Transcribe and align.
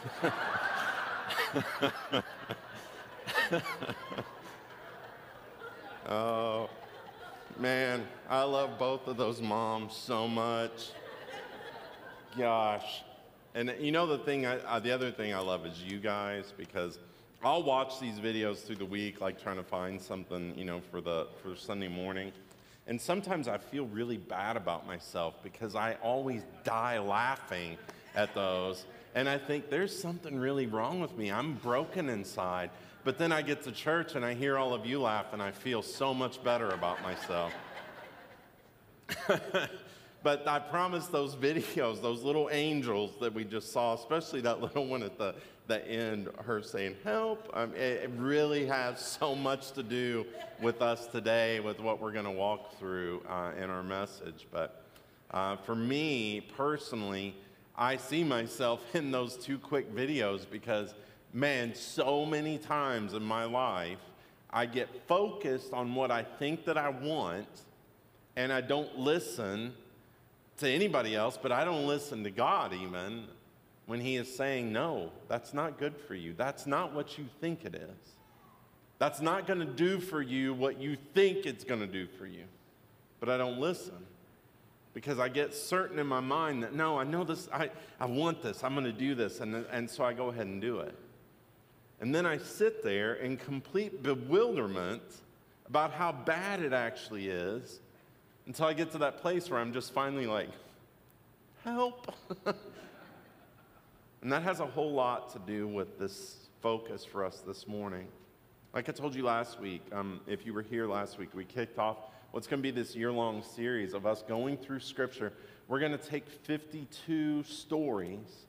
oh, 6.08 6.70
man, 7.58 8.06
I 8.28 8.42
love 8.44 8.78
both 8.78 9.06
of 9.06 9.16
those 9.16 9.40
moms 9.40 9.94
so 9.94 10.28
much. 10.28 10.90
Gosh. 12.36 13.02
And 13.54 13.74
you 13.80 13.90
know 13.92 14.06
the 14.06 14.18
thing, 14.18 14.46
I, 14.46 14.58
uh, 14.58 14.78
the 14.78 14.92
other 14.92 15.10
thing 15.10 15.34
I 15.34 15.40
love 15.40 15.66
is 15.66 15.82
you 15.82 15.98
guys 15.98 16.52
because 16.56 16.98
I'll 17.42 17.62
watch 17.62 17.98
these 17.98 18.18
videos 18.18 18.58
through 18.58 18.76
the 18.76 18.84
week, 18.84 19.20
like 19.20 19.42
trying 19.42 19.56
to 19.56 19.64
find 19.64 20.00
something, 20.00 20.56
you 20.56 20.64
know, 20.64 20.80
for 20.90 21.00
the 21.00 21.26
for 21.42 21.56
Sunday 21.56 21.88
morning. 21.88 22.32
And 22.86 23.00
sometimes 23.00 23.48
I 23.48 23.58
feel 23.58 23.86
really 23.86 24.16
bad 24.16 24.56
about 24.56 24.86
myself 24.86 25.34
because 25.42 25.74
I 25.74 25.94
always 26.02 26.42
die 26.64 26.98
laughing 26.98 27.76
at 28.14 28.34
those. 28.34 28.84
And 29.14 29.28
I 29.28 29.38
think 29.38 29.70
there's 29.70 29.96
something 29.96 30.38
really 30.38 30.66
wrong 30.66 31.00
with 31.00 31.16
me. 31.16 31.30
I'm 31.30 31.54
broken 31.54 32.08
inside. 32.08 32.70
But 33.02 33.18
then 33.18 33.32
I 33.32 33.42
get 33.42 33.62
to 33.62 33.72
church 33.72 34.14
and 34.14 34.24
I 34.24 34.34
hear 34.34 34.58
all 34.58 34.74
of 34.74 34.84
you 34.84 35.00
laugh 35.00 35.32
and 35.32 35.42
I 35.42 35.52
feel 35.52 35.82
so 35.82 36.12
much 36.12 36.42
better 36.44 36.68
about 36.70 37.02
myself. 37.02 37.52
but 40.22 40.46
I 40.46 40.58
promise 40.58 41.06
those 41.06 41.34
videos, 41.34 42.02
those 42.02 42.22
little 42.22 42.50
angels 42.52 43.12
that 43.20 43.32
we 43.32 43.44
just 43.44 43.72
saw, 43.72 43.94
especially 43.94 44.42
that 44.42 44.60
little 44.62 44.86
one 44.86 45.02
at 45.02 45.16
the, 45.16 45.34
the 45.66 45.84
end, 45.88 46.28
her 46.44 46.62
saying, 46.62 46.96
Help, 47.02 47.50
um, 47.54 47.74
it, 47.74 48.04
it 48.04 48.10
really 48.16 48.66
has 48.66 49.00
so 49.00 49.34
much 49.34 49.72
to 49.72 49.82
do 49.82 50.26
with 50.60 50.82
us 50.82 51.06
today, 51.06 51.58
with 51.60 51.80
what 51.80 52.02
we're 52.02 52.12
going 52.12 52.26
to 52.26 52.30
walk 52.30 52.78
through 52.78 53.22
uh, 53.28 53.52
in 53.58 53.70
our 53.70 53.82
message. 53.82 54.46
But 54.52 54.84
uh, 55.30 55.56
for 55.56 55.74
me 55.74 56.46
personally, 56.56 57.34
I 57.76 57.96
see 57.96 58.24
myself 58.24 58.82
in 58.94 59.10
those 59.10 59.36
two 59.36 59.58
quick 59.58 59.94
videos 59.94 60.44
because, 60.50 60.94
man, 61.32 61.74
so 61.74 62.26
many 62.26 62.58
times 62.58 63.14
in 63.14 63.22
my 63.22 63.44
life, 63.44 63.98
I 64.50 64.66
get 64.66 64.88
focused 65.06 65.72
on 65.72 65.94
what 65.94 66.10
I 66.10 66.22
think 66.22 66.64
that 66.64 66.76
I 66.76 66.88
want, 66.88 67.48
and 68.36 68.52
I 68.52 68.60
don't 68.60 68.98
listen 68.98 69.72
to 70.58 70.68
anybody 70.68 71.14
else, 71.14 71.38
but 71.40 71.52
I 71.52 71.64
don't 71.64 71.86
listen 71.86 72.24
to 72.24 72.30
God 72.30 72.72
even 72.74 73.24
when 73.86 74.00
He 74.00 74.16
is 74.16 74.34
saying, 74.34 74.72
No, 74.72 75.10
that's 75.28 75.54
not 75.54 75.78
good 75.78 75.96
for 75.96 76.14
you. 76.14 76.34
That's 76.36 76.66
not 76.66 76.92
what 76.92 77.18
you 77.18 77.26
think 77.40 77.64
it 77.64 77.74
is. 77.74 78.14
That's 78.98 79.20
not 79.20 79.46
going 79.46 79.60
to 79.60 79.64
do 79.64 79.98
for 79.98 80.20
you 80.20 80.52
what 80.52 80.78
you 80.78 80.96
think 81.14 81.46
it's 81.46 81.64
going 81.64 81.80
to 81.80 81.86
do 81.86 82.06
for 82.18 82.26
you. 82.26 82.44
But 83.18 83.30
I 83.30 83.38
don't 83.38 83.58
listen 83.58 83.94
because 84.94 85.18
I 85.18 85.28
get 85.28 85.54
certain 85.54 85.98
in 85.98 86.06
my 86.06 86.20
mind 86.20 86.62
that, 86.62 86.74
no, 86.74 86.98
I 86.98 87.04
know 87.04 87.24
this, 87.24 87.48
I, 87.52 87.70
I 88.00 88.06
want 88.06 88.42
this, 88.42 88.64
I'm 88.64 88.74
going 88.74 88.86
to 88.86 88.92
do 88.92 89.14
this. 89.14 89.40
And, 89.40 89.54
and 89.70 89.88
so 89.88 90.04
I 90.04 90.12
go 90.12 90.28
ahead 90.28 90.46
and 90.46 90.60
do 90.60 90.80
it. 90.80 90.94
And 92.00 92.14
then 92.14 92.26
I 92.26 92.38
sit 92.38 92.82
there 92.82 93.14
in 93.14 93.36
complete 93.36 94.02
bewilderment 94.02 95.02
about 95.68 95.92
how 95.92 96.12
bad 96.12 96.60
it 96.60 96.72
actually 96.72 97.28
is 97.28 97.80
until 98.46 98.66
I 98.66 98.72
get 98.72 98.90
to 98.92 98.98
that 98.98 99.18
place 99.18 99.50
where 99.50 99.60
I'm 99.60 99.72
just 99.72 99.92
finally 99.92 100.26
like, 100.26 100.48
help. 101.62 102.14
and 102.46 104.32
that 104.32 104.42
has 104.42 104.60
a 104.60 104.66
whole 104.66 104.92
lot 104.92 105.32
to 105.34 105.38
do 105.40 105.68
with 105.68 105.98
this 105.98 106.48
focus 106.62 107.04
for 107.04 107.24
us 107.24 107.42
this 107.46 107.68
morning. 107.68 108.06
Like 108.72 108.88
I 108.88 108.92
told 108.92 109.14
you 109.14 109.24
last 109.24 109.60
week, 109.60 109.82
um, 109.92 110.20
if 110.26 110.46
you 110.46 110.54
were 110.54 110.62
here 110.62 110.86
last 110.86 111.18
week, 111.18 111.30
we 111.34 111.44
kicked 111.44 111.78
off 111.78 111.98
what's 112.32 112.46
going 112.46 112.60
to 112.60 112.62
be 112.62 112.70
this 112.70 112.94
year 112.94 113.10
long 113.10 113.42
series 113.42 113.92
of 113.92 114.06
us 114.06 114.22
going 114.22 114.56
through 114.56 114.80
Scripture. 114.80 115.32
We're 115.68 115.80
going 115.80 115.92
to 115.92 115.98
take 115.98 116.28
52 116.28 117.42
stories 117.42 118.46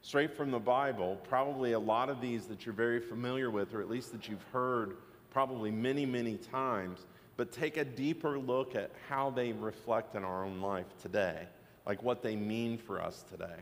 straight 0.00 0.36
from 0.36 0.50
the 0.50 0.58
Bible, 0.58 1.20
probably 1.28 1.72
a 1.72 1.78
lot 1.78 2.08
of 2.08 2.20
these 2.20 2.46
that 2.46 2.66
you're 2.66 2.74
very 2.74 3.00
familiar 3.00 3.50
with, 3.50 3.74
or 3.74 3.80
at 3.80 3.88
least 3.88 4.10
that 4.12 4.28
you've 4.28 4.44
heard 4.52 4.96
probably 5.30 5.70
many, 5.70 6.04
many 6.04 6.36
times, 6.36 7.06
but 7.36 7.52
take 7.52 7.76
a 7.76 7.84
deeper 7.84 8.38
look 8.38 8.74
at 8.74 8.90
how 9.08 9.30
they 9.30 9.52
reflect 9.52 10.16
in 10.16 10.24
our 10.24 10.44
own 10.44 10.60
life 10.60 10.86
today, 11.00 11.46
like 11.86 12.02
what 12.02 12.22
they 12.22 12.34
mean 12.34 12.76
for 12.76 13.00
us 13.00 13.24
today. 13.30 13.60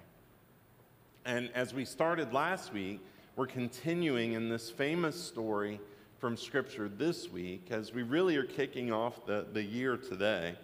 And 1.27 1.51
as 1.55 1.75
we 1.75 1.85
started 1.85 2.33
last 2.33 2.73
week, 2.73 3.01
we're 3.37 3.47
continuing 3.47 4.33
in 4.33 4.49
this 4.49 4.71
famous 4.71 5.23
story 5.23 5.81
from 6.21 6.37
Scripture 6.37 6.87
this 6.87 7.31
week 7.31 7.69
as 7.71 7.95
we 7.95 8.03
really 8.03 8.37
are 8.37 8.45
kicking 8.45 8.93
off 8.93 9.25
the, 9.25 9.47
the 9.55 9.63
year 9.63 9.97
today. 9.97 10.55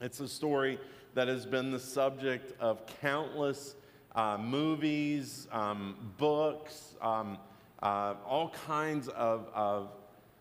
It's 0.00 0.18
a 0.18 0.26
story 0.26 0.80
that 1.14 1.28
has 1.28 1.46
been 1.46 1.70
the 1.70 1.78
subject 1.78 2.60
of 2.60 2.84
countless 3.00 3.76
uh, 4.16 4.36
movies, 4.36 5.46
um, 5.52 5.94
books, 6.18 6.96
um, 7.00 7.38
uh, 7.80 8.14
all 8.26 8.50
kinds 8.66 9.06
of, 9.06 9.48
of 9.54 9.92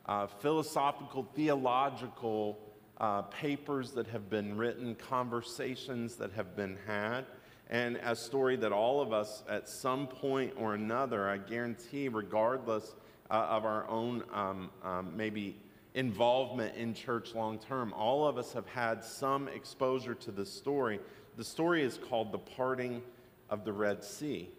uh, 0.08 0.26
philosophical, 0.26 1.28
theological 1.36 2.58
uh, 3.00 3.22
papers 3.22 3.92
that 3.92 4.08
have 4.08 4.32
been 4.32 4.58
written, 4.58 4.96
conversations 4.96 6.16
that 6.16 6.32
have 6.32 6.56
been 6.56 6.76
had 6.88 7.24
and 7.70 7.98
a 7.98 8.16
story 8.16 8.56
that 8.56 8.72
all 8.72 9.02
of 9.02 9.12
us 9.12 9.44
at 9.50 9.70
some 9.70 10.08
point 10.08 10.54
or 10.58 10.74
another, 10.74 11.30
I 11.30 11.38
guarantee, 11.38 12.08
regardless 12.08 12.96
uh, 13.30 13.34
of 13.34 13.66
our 13.66 13.88
own 13.90 14.24
um, 14.34 14.70
um, 14.84 15.14
maybe 15.16 15.58
involvement 15.94 16.76
in 16.76 16.94
church 16.94 17.34
long 17.34 17.58
term. 17.58 17.94
All 17.94 18.28
of 18.28 18.38
us 18.38 18.54
have 18.54 18.68
had 18.68 19.04
some 19.04 19.48
exposure 19.48 20.16
to 20.16 20.32
this 20.32 20.52
story. 20.52 21.00
The 21.38 21.44
story 21.44 21.84
is 21.84 21.98
called 22.10 22.32
The 22.32 22.38
Parting 22.38 23.02
of 23.50 23.66
the 23.66 23.74
Red 23.74 24.04
Sea. 24.04 24.50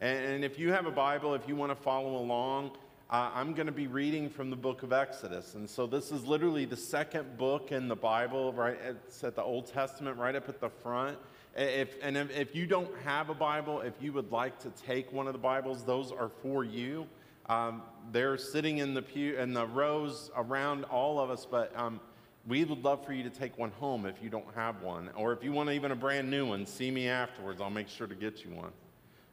And, 0.00 0.24
and 0.24 0.44
if 0.44 0.58
you 0.58 0.72
have 0.72 0.86
a 0.86 0.90
Bible, 0.90 1.34
if 1.34 1.48
you 1.48 1.56
want 1.56 1.72
to 1.72 1.82
follow 1.82 2.16
along, 2.16 2.72
uh, 3.10 3.30
I'm 3.34 3.54
going 3.54 3.66
to 3.66 3.72
be 3.72 3.86
reading 3.86 4.28
from 4.28 4.50
the 4.50 4.56
book 4.56 4.82
of 4.82 4.92
Exodus. 4.92 5.54
And 5.54 5.68
so 5.68 5.86
this 5.86 6.12
is 6.12 6.26
literally 6.26 6.66
the 6.66 6.76
second 6.76 7.38
book 7.38 7.72
in 7.72 7.88
the 7.88 7.96
Bible, 7.96 8.52
right? 8.52 8.76
It's 8.86 9.24
at 9.24 9.34
the 9.34 9.42
Old 9.42 9.66
Testament, 9.66 10.18
right 10.18 10.36
up 10.36 10.48
at 10.48 10.60
the 10.60 10.68
front. 10.68 11.18
If, 11.56 11.96
and 12.02 12.16
if, 12.16 12.30
if 12.36 12.54
you 12.54 12.66
don't 12.66 12.90
have 13.04 13.30
a 13.30 13.34
Bible, 13.34 13.80
if 13.80 13.94
you 14.00 14.12
would 14.12 14.30
like 14.30 14.58
to 14.60 14.70
take 14.86 15.12
one 15.12 15.26
of 15.26 15.32
the 15.32 15.38
Bibles, 15.38 15.82
those 15.84 16.12
are 16.12 16.30
for 16.42 16.64
you. 16.64 17.06
Um, 17.48 17.82
they're 18.12 18.36
sitting 18.36 18.78
in 18.78 18.92
the 18.92 19.00
pew 19.00 19.38
in 19.38 19.54
the 19.54 19.66
rows 19.66 20.30
around 20.36 20.84
all 20.84 21.18
of 21.18 21.30
us, 21.30 21.46
but 21.50 21.74
um, 21.78 21.98
we 22.46 22.64
would 22.64 22.84
love 22.84 23.04
for 23.06 23.12
you 23.12 23.22
to 23.22 23.30
take 23.30 23.56
one 23.56 23.70
home 23.72 24.04
if 24.04 24.22
you 24.22 24.28
don't 24.28 24.54
have 24.54 24.82
one, 24.82 25.10
or 25.16 25.32
if 25.32 25.42
you 25.42 25.52
want 25.52 25.70
even 25.70 25.90
a 25.90 25.96
brand 25.96 26.30
new 26.30 26.46
one. 26.46 26.66
See 26.66 26.90
me 26.90 27.08
afterwards; 27.08 27.60
I'll 27.60 27.70
make 27.70 27.88
sure 27.88 28.06
to 28.06 28.14
get 28.14 28.44
you 28.44 28.50
one. 28.50 28.72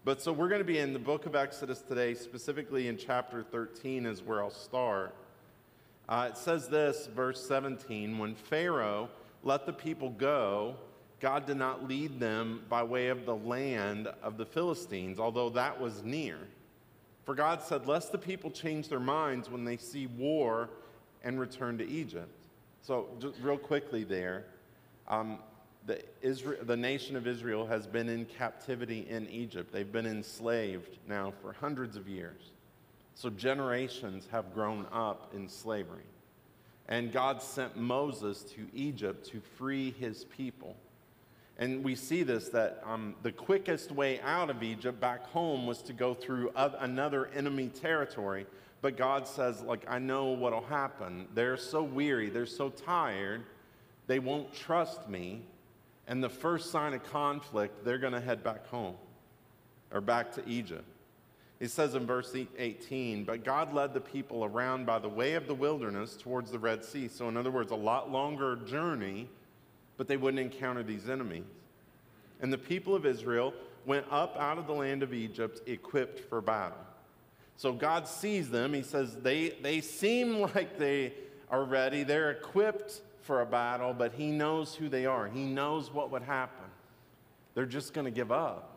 But 0.05 0.21
so 0.21 0.31
we're 0.31 0.47
going 0.47 0.59
to 0.59 0.65
be 0.65 0.77
in 0.77 0.93
the 0.93 0.99
book 0.99 1.25
of 1.25 1.35
Exodus 1.35 1.81
today, 1.81 2.13
specifically 2.13 2.87
in 2.87 2.97
chapter 2.97 3.43
13 3.43 4.05
is 4.05 4.21
where 4.21 4.41
I'll 4.41 4.49
start. 4.49 5.15
Uh, 6.07 6.29
it 6.29 6.37
says 6.37 6.69
this, 6.69 7.07
verse 7.07 7.45
17: 7.45 8.17
When 8.17 8.33
Pharaoh 8.33 9.09
let 9.43 9.65
the 9.65 9.73
people 9.73 10.09
go, 10.11 10.75
God 11.19 11.45
did 11.45 11.57
not 11.57 11.87
lead 11.87 12.19
them 12.19 12.63
by 12.69 12.83
way 12.83 13.07
of 13.07 13.25
the 13.25 13.35
land 13.35 14.07
of 14.23 14.37
the 14.37 14.45
Philistines, 14.45 15.19
although 15.19 15.49
that 15.49 15.81
was 15.81 16.01
near. 16.01 16.37
For 17.25 17.33
God 17.35 17.61
said, 17.61 17.87
Lest 17.87 18.11
the 18.11 18.17
people 18.17 18.51
change 18.51 18.87
their 18.87 18.99
minds 18.99 19.49
when 19.49 19.65
they 19.65 19.77
see 19.77 20.07
war 20.07 20.69
and 21.23 21.39
return 21.39 21.77
to 21.79 21.87
Egypt. 21.87 22.45
So, 22.81 23.07
just 23.19 23.35
real 23.41 23.57
quickly 23.57 24.03
there, 24.03 24.45
um, 25.07 25.39
the, 25.87 26.01
Israel, 26.21 26.63
the 26.63 26.77
nation 26.77 27.15
of 27.15 27.25
Israel 27.25 27.65
has 27.65 27.87
been 27.87 28.09
in 28.09 28.25
captivity 28.25 29.07
in 29.09 29.27
Egypt. 29.29 29.73
They've 29.73 29.91
been 29.91 30.05
enslaved 30.05 30.99
now 31.07 31.33
for 31.41 31.53
hundreds 31.53 31.97
of 31.97 32.07
years. 32.07 32.51
So, 33.15 33.31
generations 33.31 34.27
have 34.31 34.53
grown 34.53 34.85
up 34.91 35.33
in 35.33 35.49
slavery. 35.49 36.03
And 36.87 37.11
God 37.11 37.41
sent 37.41 37.75
Moses 37.75 38.43
to 38.55 38.67
Egypt 38.71 39.27
to 39.29 39.41
free 39.57 39.95
his 39.99 40.25
people. 40.25 40.75
And 41.57 41.83
we 41.83 41.95
see 41.95 42.23
this 42.23 42.49
that 42.49 42.81
um, 42.85 43.15
the 43.23 43.31
quickest 43.31 43.91
way 43.91 44.19
out 44.21 44.49
of 44.49 44.61
Egypt 44.61 44.99
back 44.99 45.25
home 45.27 45.65
was 45.65 45.81
to 45.83 45.93
go 45.93 46.13
through 46.13 46.51
another 46.55 47.27
enemy 47.27 47.69
territory. 47.69 48.45
But 48.81 48.97
God 48.97 49.27
says, 49.27 49.61
like, 49.61 49.85
I 49.89 49.99
know 49.99 50.25
what'll 50.25 50.65
happen. 50.65 51.27
They're 51.33 51.57
so 51.57 51.81
weary, 51.81 52.29
they're 52.29 52.45
so 52.45 52.69
tired, 52.69 53.43
they 54.07 54.19
won't 54.19 54.53
trust 54.53 55.09
me. 55.09 55.41
And 56.07 56.23
the 56.23 56.29
first 56.29 56.71
sign 56.71 56.93
of 56.93 57.03
conflict, 57.03 57.83
they're 57.83 57.97
going 57.97 58.13
to 58.13 58.21
head 58.21 58.43
back 58.43 58.67
home 58.67 58.95
or 59.91 60.01
back 60.01 60.31
to 60.33 60.47
Egypt. 60.47 60.83
He 61.59 61.67
says 61.67 61.95
in 61.95 62.05
verse 62.05 62.35
18, 62.57 63.23
But 63.23 63.43
God 63.43 63.73
led 63.73 63.93
the 63.93 64.01
people 64.01 64.43
around 64.43 64.85
by 64.85 64.99
the 64.99 65.09
way 65.09 65.33
of 65.33 65.47
the 65.47 65.55
wilderness 65.55 66.15
towards 66.15 66.51
the 66.51 66.59
Red 66.59 66.83
Sea. 66.83 67.07
So, 67.07 67.29
in 67.29 67.37
other 67.37 67.49
words, 67.49 67.71
a 67.71 67.75
lot 67.75 68.11
longer 68.11 68.57
journey 68.57 69.29
but 69.97 70.07
they 70.07 70.17
wouldn't 70.17 70.39
encounter 70.39 70.83
these 70.83 71.09
enemies. 71.09 71.43
And 72.41 72.51
the 72.51 72.57
people 72.57 72.95
of 72.95 73.05
Israel 73.05 73.53
went 73.85 74.05
up 74.11 74.35
out 74.37 74.57
of 74.57 74.67
the 74.67 74.73
land 74.73 75.03
of 75.03 75.13
Egypt 75.13 75.61
equipped 75.67 76.19
for 76.19 76.41
battle. 76.41 76.77
So 77.57 77.71
God 77.71 78.07
sees 78.07 78.49
them. 78.49 78.73
He 78.73 78.81
says, 78.81 79.15
they, 79.15 79.49
they 79.61 79.81
seem 79.81 80.41
like 80.55 80.77
they 80.77 81.13
are 81.49 81.63
ready. 81.63 82.03
They're 82.03 82.31
equipped 82.31 83.01
for 83.21 83.41
a 83.41 83.45
battle, 83.45 83.93
but 83.93 84.13
He 84.13 84.31
knows 84.31 84.75
who 84.75 84.89
they 84.89 85.05
are. 85.05 85.27
He 85.27 85.43
knows 85.43 85.91
what 85.91 86.11
would 86.11 86.23
happen. 86.23 86.65
They're 87.53 87.65
just 87.65 87.93
going 87.93 88.05
to 88.05 88.11
give 88.11 88.31
up. 88.31 88.71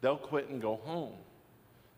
they'll 0.00 0.16
quit 0.16 0.48
and 0.48 0.62
go 0.62 0.76
home. 0.76 1.14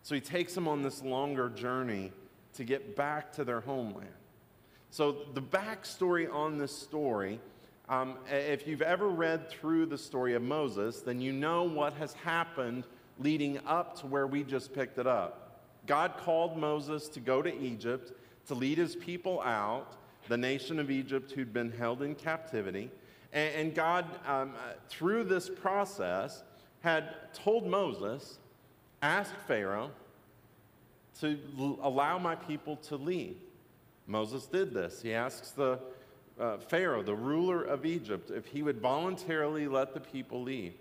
So 0.02 0.14
he 0.14 0.20
takes 0.20 0.54
them 0.54 0.66
on 0.66 0.82
this 0.82 1.02
longer 1.02 1.50
journey 1.50 2.12
to 2.54 2.64
get 2.64 2.96
back 2.96 3.32
to 3.34 3.44
their 3.44 3.60
homeland. 3.60 4.08
So, 4.92 5.18
the 5.34 5.42
backstory 5.42 6.32
on 6.32 6.58
this 6.58 6.76
story 6.76 7.38
um, 7.90 8.18
if 8.30 8.68
you've 8.68 8.82
ever 8.82 9.08
read 9.08 9.50
through 9.50 9.86
the 9.86 9.98
story 9.98 10.34
of 10.34 10.42
Moses, 10.42 11.00
then 11.00 11.20
you 11.20 11.32
know 11.32 11.64
what 11.64 11.92
has 11.94 12.12
happened 12.14 12.84
leading 13.18 13.58
up 13.66 13.98
to 14.00 14.06
where 14.06 14.28
we 14.28 14.44
just 14.44 14.72
picked 14.72 14.98
it 14.98 15.08
up. 15.08 15.60
God 15.86 16.14
called 16.16 16.56
Moses 16.56 17.08
to 17.08 17.20
go 17.20 17.42
to 17.42 17.52
Egypt 17.60 18.12
to 18.46 18.54
lead 18.54 18.78
his 18.78 18.94
people 18.94 19.40
out, 19.42 19.96
the 20.28 20.36
nation 20.36 20.78
of 20.78 20.88
Egypt 20.88 21.32
who'd 21.32 21.52
been 21.52 21.72
held 21.72 22.02
in 22.02 22.14
captivity. 22.14 22.90
And, 23.32 23.54
and 23.56 23.74
God, 23.74 24.06
um, 24.24 24.54
through 24.88 25.24
this 25.24 25.50
process, 25.50 26.44
had 26.82 27.32
told 27.34 27.66
Moses, 27.66 28.38
ask 29.02 29.34
Pharaoh 29.48 29.90
to 31.20 31.36
l- 31.58 31.78
allow 31.82 32.18
my 32.18 32.36
people 32.36 32.76
to 32.76 32.96
leave. 32.96 33.36
Moses 34.06 34.46
did 34.46 34.72
this. 34.72 35.02
He 35.02 35.12
asks 35.12 35.50
the 35.50 35.80
uh, 36.40 36.56
Pharaoh, 36.58 37.02
the 37.02 37.14
ruler 37.14 37.62
of 37.62 37.84
Egypt, 37.84 38.30
if 38.30 38.46
he 38.46 38.62
would 38.62 38.80
voluntarily 38.80 39.68
let 39.68 39.94
the 39.94 40.00
people 40.00 40.42
leave. 40.42 40.74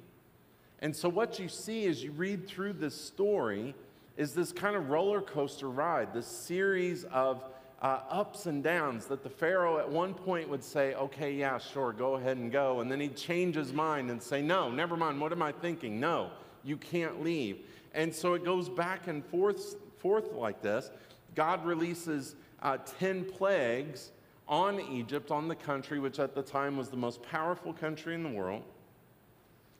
And 0.82 0.96
so, 0.96 1.10
what 1.10 1.38
you 1.40 1.50
see 1.50 1.86
as 1.88 2.04
you 2.04 2.12
read 2.12 2.48
through 2.48 2.74
this 2.74 2.96
story 2.96 3.76
is 4.16 4.34
this 4.34 4.52
kind 4.52 4.76
of 4.76 4.90
roller 4.90 5.22
coaster 5.22 5.70
ride, 5.70 6.14
this 6.14 6.28
series 6.28 7.04
of 7.06 7.44
uh, 7.82 8.02
ups 8.10 8.46
and 8.46 8.64
downs 8.64 9.06
that 9.06 9.24
the 9.24 9.30
Pharaoh 9.30 9.80
at 9.80 9.90
one 9.90 10.14
point 10.14 10.50
would 10.50 10.64
say, 10.64 10.94
okay, 10.96 11.34
yeah, 11.34 11.58
sure, 11.58 11.94
go 11.94 12.16
ahead 12.16 12.38
and 12.38 12.52
go. 12.52 12.82
And 12.82 12.92
then 12.92 13.00
he'd 13.00 13.16
change 13.16 13.56
his 13.56 13.72
mind 13.72 14.10
and 14.12 14.22
say, 14.22 14.42
no, 14.42 14.70
never 14.70 14.98
mind, 14.98 15.20
what 15.20 15.32
am 15.32 15.42
I 15.42 15.52
thinking? 15.52 16.00
No, 16.00 16.32
you 16.64 16.78
can't 16.78 17.24
leave. 17.24 17.60
And 17.94 18.14
so 18.14 18.34
it 18.34 18.44
goes 18.44 18.68
back 18.70 19.08
and 19.08 19.26
forth, 19.26 19.76
forth 19.98 20.32
like 20.34 20.62
this. 20.62 20.92
God 21.36 21.66
releases 21.66 22.36
uh, 22.62 22.78
10 23.00 23.26
plagues 23.26 24.12
on 24.50 24.82
Egypt, 24.82 25.32
on 25.32 25.48
the 25.48 25.56
country, 25.56 26.00
which 26.00 26.20
at 26.20 26.36
the 26.36 26.42
time 26.42 26.76
was 26.76 26.90
the 26.90 26.98
most 26.98 27.22
powerful 27.22 27.72
country 27.72 28.16
in 28.16 28.24
the 28.24 28.30
world. 28.30 28.64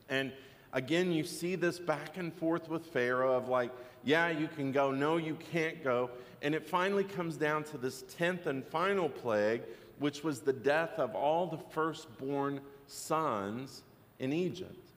And 0.08 0.32
again, 0.72 1.12
you 1.12 1.24
see 1.24 1.56
this 1.56 1.80
back 1.80 2.18
and 2.18 2.32
forth 2.34 2.70
with 2.70 2.86
Pharaoh 2.86 3.36
of 3.36 3.50
like, 3.50 3.72
yeah, 4.04 4.30
you 4.30 4.48
can 4.48 4.72
go, 4.72 4.92
no, 4.92 5.18
you 5.18 5.36
can't 5.52 5.84
go. 5.84 6.12
And 6.42 6.56
it 6.56 6.66
finally 6.66 7.04
comes 7.04 7.36
down 7.36 7.64
to 7.66 7.78
this 7.78 8.04
10th 8.18 8.46
and 8.46 8.64
final 8.64 9.10
plague, 9.10 9.64
which 9.98 10.24
was 10.24 10.40
the 10.40 10.54
death 10.54 10.98
of 10.98 11.16
all 11.16 11.48
the 11.48 11.58
firstborn 11.58 12.62
sons 12.88 13.84
in 14.20 14.32
Egypt. 14.32 14.92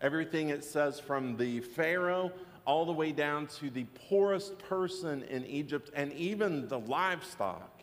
Everything 0.00 0.50
it 0.50 0.62
says 0.62 1.00
from 1.00 1.36
the 1.36 1.60
Pharaoh 1.60 2.30
all 2.64 2.84
the 2.84 2.92
way 2.92 3.10
down 3.10 3.46
to 3.46 3.70
the 3.70 3.84
poorest 4.08 4.58
person 4.58 5.22
in 5.24 5.44
Egypt 5.46 5.90
and 5.94 6.12
even 6.12 6.68
the 6.68 6.78
livestock, 6.78 7.77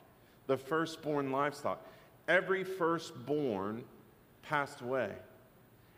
the 0.47 0.57
firstborn 0.57 1.31
livestock. 1.31 1.85
Every 2.27 2.63
firstborn 2.63 3.83
passed 4.43 4.81
away. 4.81 5.11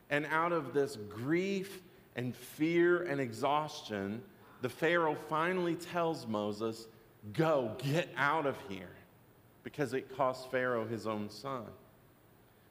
And 0.09 0.25
out 0.27 0.51
of 0.51 0.73
this 0.73 0.97
grief 1.09 1.81
and 2.15 2.35
fear 2.35 3.03
and 3.03 3.19
exhaustion, 3.19 4.21
the 4.61 4.69
Pharaoh 4.69 5.17
finally 5.29 5.75
tells 5.75 6.25
Moses, 6.27 6.87
Go, 7.33 7.75
get 7.77 8.09
out 8.15 8.45
of 8.45 8.57
here, 8.69 8.89
because 9.63 9.93
it 9.93 10.15
cost 10.15 10.49
Pharaoh 10.49 10.87
his 10.87 11.07
own 11.07 11.29
son. 11.29 11.65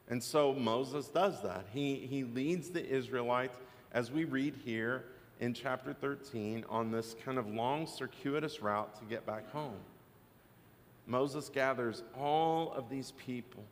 And 0.09 0.23
so 0.23 0.55
Moses 0.55 1.09
does 1.09 1.43
that. 1.43 1.67
He, 1.73 1.97
he 1.97 2.25
leads 2.25 2.71
the 2.71 2.85
Israelites, 2.85 3.59
as 3.93 4.11
we 4.11 4.25
read 4.25 4.55
here 4.65 5.05
in 5.41 5.53
chapter 5.53 5.93
13, 5.93 6.65
on 6.69 6.91
this 6.91 7.15
kind 7.25 7.39
of 7.39 7.49
long, 7.49 7.87
circuitous 7.87 8.63
route 8.63 8.99
to 8.99 9.05
get 9.05 9.27
back 9.27 9.51
home. 9.51 9.77
Moses 11.07 11.49
gathers 11.49 12.03
all 12.19 12.73
of 12.73 12.91
these 12.91 13.13
people, 13.13 13.65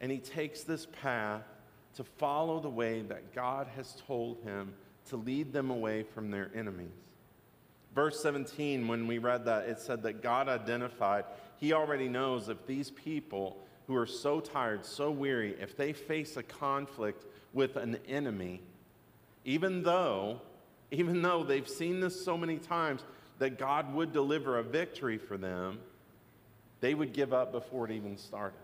and 0.00 0.10
he 0.10 0.18
takes 0.18 0.62
this 0.62 0.86
path 0.86 1.42
to 1.96 2.04
follow 2.04 2.60
the 2.60 2.70
way 2.70 3.02
that 3.02 3.34
God 3.34 3.66
has 3.76 4.00
told 4.06 4.42
him 4.44 4.72
to 5.08 5.16
lead 5.16 5.52
them 5.52 5.70
away 5.70 6.04
from 6.04 6.30
their 6.30 6.50
enemies. 6.54 6.92
Verse 7.94 8.22
17, 8.22 8.86
when 8.86 9.06
we 9.06 9.18
read 9.18 9.44
that, 9.46 9.68
it 9.68 9.80
said 9.80 10.02
that 10.04 10.22
God 10.22 10.48
identified, 10.48 11.24
He 11.56 11.72
already 11.72 12.08
knows 12.08 12.48
if 12.48 12.64
these 12.66 12.90
people 12.90 13.58
who 13.88 13.96
are 13.96 14.06
so 14.06 14.38
tired, 14.38 14.84
so 14.86 15.10
weary, 15.10 15.56
if 15.60 15.76
they 15.76 15.92
face 15.92 16.36
a 16.36 16.42
conflict 16.44 17.24
with 17.52 17.76
an 17.76 17.98
enemy, 18.06 18.62
even 19.44 19.82
though, 19.82 20.40
even 20.92 21.22
though 21.22 21.42
they've 21.42 21.68
seen 21.68 21.98
this 21.98 22.24
so 22.24 22.38
many 22.38 22.58
times, 22.58 23.02
that 23.38 23.58
God 23.58 23.92
would 23.92 24.12
deliver 24.12 24.58
a 24.58 24.62
victory 24.62 25.18
for 25.18 25.36
them, 25.36 25.80
they 26.80 26.94
would 26.94 27.12
give 27.12 27.32
up 27.32 27.52
before 27.52 27.86
it 27.86 27.92
even 27.92 28.16
started. 28.16 28.58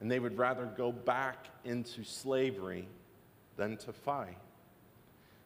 And 0.00 0.10
they 0.10 0.18
would 0.18 0.38
rather 0.38 0.64
go 0.64 0.92
back 0.92 1.46
into 1.64 2.04
slavery 2.04 2.88
than 3.56 3.76
to 3.78 3.92
fight. 3.92 4.38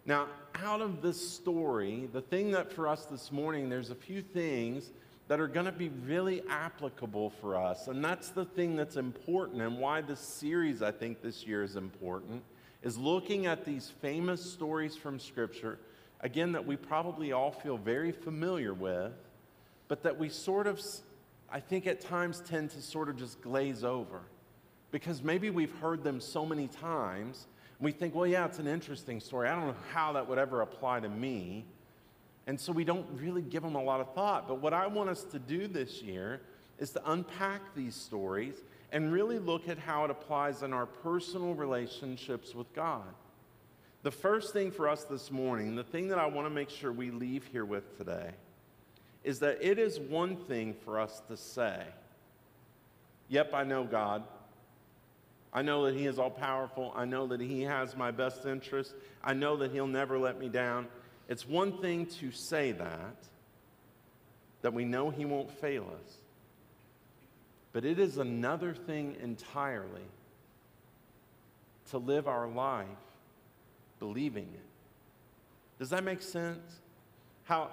Now, 0.07 0.29
out 0.55 0.81
of 0.81 1.03
this 1.03 1.29
story, 1.35 2.09
the 2.13 2.21
thing 2.21 2.51
that 2.53 2.71
for 2.71 2.87
us 2.87 3.07
this 3.07 3.33
morning, 3.33 3.69
there's 3.69 3.91
a 3.91 3.95
few 3.95 4.23
things 4.23 4.91
that 5.29 5.41
are 5.41 5.49
going 5.49 5.67
to 5.67 5.73
be 5.73 5.89
really 5.89 6.43
applicable 6.49 7.31
for 7.41 7.57
us. 7.57 7.89
And 7.89 8.05
that's 8.05 8.29
the 8.29 8.45
thing 8.45 8.77
that's 8.77 8.97
important 8.97 9.63
and 9.63 9.79
why 9.79 10.03
this 10.03 10.21
series, 10.21 10.83
I 10.83 10.91
think, 10.91 11.23
this 11.23 11.45
year 11.45 11.63
is 11.63 11.77
important, 11.77 12.43
is 12.83 12.99
looking 12.99 13.47
at 13.47 13.65
these 13.65 13.91
famous 14.03 14.45
stories 14.45 14.95
from 14.95 15.19
Scripture, 15.19 15.79
again, 16.21 16.53
that 16.53 16.67
we 16.67 16.77
probably 16.77 17.33
all 17.33 17.51
feel 17.51 17.79
very 17.79 18.13
familiar 18.13 18.75
with, 18.75 19.13
but 19.89 20.03
that 20.03 20.19
we 20.19 20.29
sort 20.29 20.67
of, 20.67 20.79
I 21.55 21.61
think, 21.61 21.87
at 21.87 22.01
times 22.01 22.43
tend 22.47 22.71
to 22.73 22.83
sort 22.83 23.09
of 23.09 23.17
just 23.17 23.41
glaze 23.41 23.85
over. 23.85 24.21
Because 24.91 25.23
maybe 25.23 25.49
we've 25.51 25.75
heard 25.77 26.05
them 26.05 26.21
so 26.21 26.45
many 26.45 26.69
times 26.69 27.47
we 27.81 27.93
think, 27.93 28.15
well, 28.15 28.27
yeah, 28.27 28.45
it's 28.45 28.59
an 28.59 28.67
interesting 28.67 29.21
story. 29.21 29.49
I 29.49 29.55
don't 29.55 29.67
know 29.69 29.77
how 29.93 30.13
that 30.13 30.29
would 30.29 30.39
ever 30.39 30.63
apply 30.63 31.01
to 31.01 31.09
me. 31.09 31.65
And 32.47 32.61
so 32.61 32.73
we 32.73 32.85
don't 32.85 33.07
really 33.21 33.43
give 33.43 33.63
them 33.63 33.75
a 33.75 33.83
lot 33.83 34.01
of 34.01 34.13
thought. 34.15 34.49
But 34.49 34.61
what 34.61 34.73
I 34.73 34.87
want 34.87 35.11
us 35.11 35.25
to 35.25 35.39
do 35.39 35.67
this 35.67 36.03
year 36.03 36.41
is 36.79 36.91
to 36.91 37.11
unpack 37.11 37.75
these 37.75 37.95
stories 37.95 38.57
and 38.93 39.13
really 39.13 39.39
look 39.39 39.69
at 39.69 39.79
how 39.79 40.05
it 40.05 40.11
applies 40.11 40.63
in 40.63 40.73
our 40.73 40.87
personal 40.87 41.55
relationships 41.55 42.55
with 42.55 42.73
God. 42.75 43.07
The 44.03 44.11
first 44.11 44.53
thing 44.53 44.71
for 44.71 44.89
us 44.89 45.05
this 45.05 45.31
morning, 45.31 45.77
the 45.77 45.85
thing 45.85 46.09
that 46.09 46.19
I 46.19 46.27
want 46.27 46.47
to 46.47 46.51
make 46.51 46.69
sure 46.69 46.93
we 46.93 47.11
leave 47.11 47.47
here 47.47 47.65
with 47.65 47.97
today, 47.97 48.31
is 49.25 49.41
that 49.41 49.59
it 49.61 49.79
is 49.79 49.99
one 49.99 50.37
thing 50.37 50.75
for 50.85 51.01
us 51.01 51.23
to 51.29 51.37
say, 51.37 51.83
Yep, 53.29 53.55
I 53.55 53.65
know 53.65 53.85
God. 53.85 54.23
I 55.53 55.63
know 55.63 55.87
that 55.87 55.95
He 55.95 56.07
is 56.07 56.19
all 56.19 56.31
powerful. 56.31 56.93
I 56.95 57.07
know 57.07 57.27
that 57.29 57.41
He 57.41 57.63
has 57.63 57.97
my 57.97 58.11
best 58.11 58.45
interest. 58.45 58.93
I 59.23 59.33
know 59.33 59.57
that 59.57 59.73
He'll 59.73 59.87
never 59.87 60.19
let 60.19 60.39
me 60.39 60.49
down. 60.49 60.89
It's 61.29 61.49
one 61.49 61.81
thing 61.81 62.07
to 62.21 62.31
say 62.31 62.73
that, 62.73 63.17
that 64.61 64.75
we 64.75 64.85
know 64.85 65.11
He 65.11 65.25
won't 65.25 65.51
fail 65.51 65.85
us. 65.85 66.17
But 67.73 67.85
it 67.85 67.99
is 67.99 68.19
another 68.19 68.75
thing 68.75 69.17
entirely 69.23 70.07
to 71.91 71.99
live 71.99 72.29
our 72.29 72.47
life 72.47 72.87
believing 73.99 74.49
it. 74.53 74.61
Does 75.79 75.91
that 75.91 76.05
make 76.05 76.23
sense? 76.23 76.81
How 77.45 77.71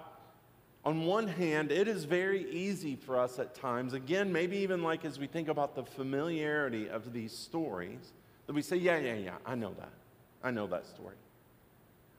on 0.83 1.05
one 1.05 1.27
hand, 1.27 1.71
it 1.71 1.87
is 1.87 2.05
very 2.05 2.49
easy 2.51 2.95
for 2.95 3.19
us 3.19 3.37
at 3.37 3.53
times, 3.53 3.93
again, 3.93 4.31
maybe 4.31 4.57
even 4.57 4.81
like 4.81 5.05
as 5.05 5.19
we 5.19 5.27
think 5.27 5.47
about 5.47 5.75
the 5.75 5.83
familiarity 5.83 6.89
of 6.89 7.13
these 7.13 7.31
stories, 7.31 8.13
that 8.47 8.53
we 8.53 8.63
say, 8.63 8.77
yeah, 8.77 8.97
yeah, 8.97 9.13
yeah, 9.13 9.35
I 9.45 9.55
know 9.55 9.73
that. 9.77 9.91
I 10.43 10.49
know 10.49 10.65
that 10.67 10.87
story. 10.87 11.15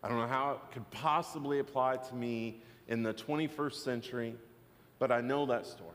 I 0.02 0.08
don't 0.08 0.18
know 0.18 0.28
how 0.28 0.52
it 0.52 0.74
could 0.74 0.88
possibly 0.90 1.58
apply 1.58 1.96
to 1.96 2.14
me 2.14 2.60
in 2.88 3.02
the 3.02 3.12
21st 3.12 3.74
century, 3.74 4.34
but 4.98 5.10
I 5.10 5.20
know 5.20 5.46
that 5.46 5.66
story. 5.66 5.90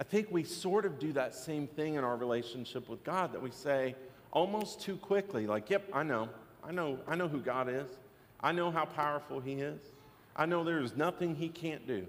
I 0.00 0.04
think 0.04 0.28
we 0.32 0.42
sort 0.42 0.84
of 0.84 0.98
do 0.98 1.12
that 1.12 1.32
same 1.32 1.68
thing 1.68 1.94
in 1.94 2.02
our 2.02 2.16
relationship 2.16 2.88
with 2.88 3.04
God 3.04 3.32
that 3.32 3.42
we 3.42 3.52
say 3.52 3.94
almost 4.32 4.80
too 4.80 4.96
quickly, 4.96 5.46
like, 5.46 5.70
yep, 5.70 5.88
I 5.92 6.02
know. 6.02 6.28
I 6.64 6.72
know, 6.72 6.98
I 7.06 7.14
know 7.14 7.28
who 7.28 7.38
God 7.38 7.68
is. 7.68 7.88
I 8.40 8.50
know 8.50 8.70
how 8.70 8.84
powerful 8.84 9.40
He 9.40 9.54
is. 9.54 9.80
I 10.34 10.46
know 10.46 10.64
there 10.64 10.80
is 10.80 10.96
nothing 10.96 11.34
He 11.34 11.48
can't 11.48 11.86
do. 11.86 12.06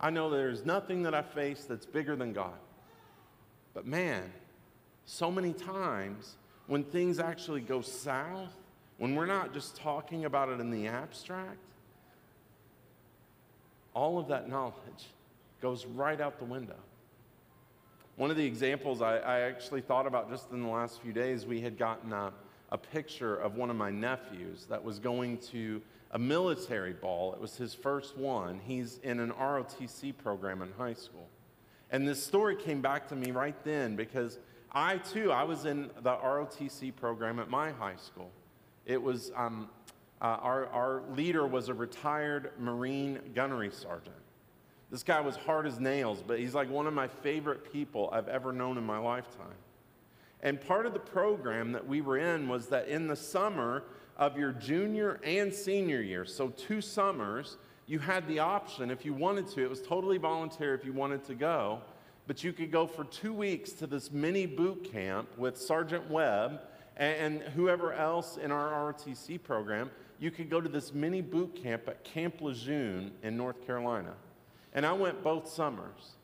I 0.00 0.10
know 0.10 0.28
there 0.28 0.50
is 0.50 0.64
nothing 0.64 1.02
that 1.04 1.14
I 1.14 1.22
face 1.22 1.64
that's 1.64 1.86
bigger 1.86 2.16
than 2.16 2.32
God. 2.32 2.58
But 3.72 3.86
man, 3.86 4.32
so 5.06 5.30
many 5.30 5.52
times 5.52 6.36
when 6.66 6.84
things 6.84 7.18
actually 7.18 7.60
go 7.60 7.80
south, 7.80 8.52
when 8.98 9.14
we're 9.14 9.26
not 9.26 9.52
just 9.52 9.76
talking 9.76 10.24
about 10.24 10.48
it 10.48 10.60
in 10.60 10.70
the 10.70 10.86
abstract, 10.86 11.58
all 13.94 14.18
of 14.18 14.28
that 14.28 14.48
knowledge 14.48 15.06
goes 15.60 15.86
right 15.86 16.20
out 16.20 16.38
the 16.38 16.44
window. 16.44 16.76
One 18.16 18.30
of 18.30 18.36
the 18.36 18.44
examples 18.44 19.02
I, 19.02 19.18
I 19.18 19.40
actually 19.40 19.80
thought 19.80 20.06
about 20.06 20.30
just 20.30 20.50
in 20.52 20.62
the 20.62 20.68
last 20.68 21.00
few 21.02 21.12
days, 21.12 21.46
we 21.46 21.60
had 21.60 21.76
gotten 21.76 22.12
a, 22.12 22.32
a 22.70 22.78
picture 22.78 23.36
of 23.36 23.56
one 23.56 23.70
of 23.70 23.76
my 23.76 23.90
nephews 23.90 24.66
that 24.68 24.82
was 24.82 24.98
going 24.98 25.38
to 25.38 25.82
a 26.14 26.18
military 26.18 26.92
ball. 26.92 27.34
It 27.34 27.40
was 27.40 27.56
his 27.56 27.74
first 27.74 28.16
one. 28.16 28.60
He's 28.64 28.98
in 29.02 29.18
an 29.18 29.32
ROTC 29.32 30.16
program 30.16 30.62
in 30.62 30.72
high 30.78 30.94
school. 30.94 31.28
And 31.90 32.06
this 32.06 32.24
story 32.24 32.54
came 32.56 32.80
back 32.80 33.08
to 33.08 33.16
me 33.16 33.32
right 33.32 33.56
then 33.64 33.96
because 33.96 34.38
I 34.72 34.98
too, 34.98 35.32
I 35.32 35.42
was 35.42 35.64
in 35.66 35.90
the 36.02 36.16
ROTC 36.16 36.94
program 36.94 37.40
at 37.40 37.50
my 37.50 37.72
high 37.72 37.96
school. 37.96 38.30
It 38.86 39.02
was, 39.02 39.32
um, 39.36 39.68
uh, 40.22 40.38
our, 40.40 40.66
our 40.68 41.02
leader 41.14 41.46
was 41.46 41.68
a 41.68 41.74
retired 41.74 42.52
Marine 42.58 43.18
gunnery 43.34 43.70
sergeant. 43.72 44.14
This 44.90 45.02
guy 45.02 45.20
was 45.20 45.34
hard 45.34 45.66
as 45.66 45.80
nails, 45.80 46.22
but 46.24 46.38
he's 46.38 46.54
like 46.54 46.70
one 46.70 46.86
of 46.86 46.94
my 46.94 47.08
favorite 47.08 47.72
people 47.72 48.08
I've 48.12 48.28
ever 48.28 48.52
known 48.52 48.78
in 48.78 48.84
my 48.84 48.98
lifetime. 48.98 49.46
And 50.42 50.60
part 50.60 50.86
of 50.86 50.92
the 50.92 51.00
program 51.00 51.72
that 51.72 51.88
we 51.88 52.02
were 52.02 52.18
in 52.18 52.48
was 52.48 52.68
that 52.68 52.86
in 52.86 53.08
the 53.08 53.16
summer 53.16 53.82
of 54.16 54.38
your 54.38 54.52
junior 54.52 55.20
and 55.24 55.52
senior 55.52 56.00
year, 56.00 56.24
so 56.24 56.48
two 56.48 56.80
summers, 56.80 57.56
you 57.86 57.98
had 57.98 58.26
the 58.28 58.38
option 58.38 58.90
if 58.90 59.04
you 59.04 59.12
wanted 59.12 59.48
to. 59.48 59.62
It 59.62 59.70
was 59.70 59.82
totally 59.82 60.18
voluntary 60.18 60.74
if 60.74 60.84
you 60.84 60.92
wanted 60.92 61.24
to 61.24 61.34
go, 61.34 61.80
but 62.26 62.42
you 62.42 62.52
could 62.52 62.70
go 62.70 62.86
for 62.86 63.04
two 63.04 63.34
weeks 63.34 63.72
to 63.72 63.86
this 63.86 64.10
mini 64.10 64.46
boot 64.46 64.90
camp 64.90 65.28
with 65.36 65.56
Sergeant 65.56 66.08
Webb 66.10 66.60
and, 66.96 67.42
whoever 67.54 67.92
else 67.92 68.36
in 68.36 68.50
our 68.50 68.92
ROTC 68.92 69.42
program. 69.42 69.90
You 70.20 70.30
could 70.30 70.48
go 70.48 70.60
to 70.60 70.68
this 70.68 70.94
mini 70.94 71.20
boot 71.20 71.60
camp 71.60 71.88
at 71.88 72.04
Camp 72.04 72.40
Lejeune 72.40 73.10
in 73.22 73.36
North 73.36 73.66
Carolina. 73.66 74.14
And 74.72 74.86
I 74.86 74.92
went 74.92 75.22
both 75.22 75.48
summers. 75.48 76.16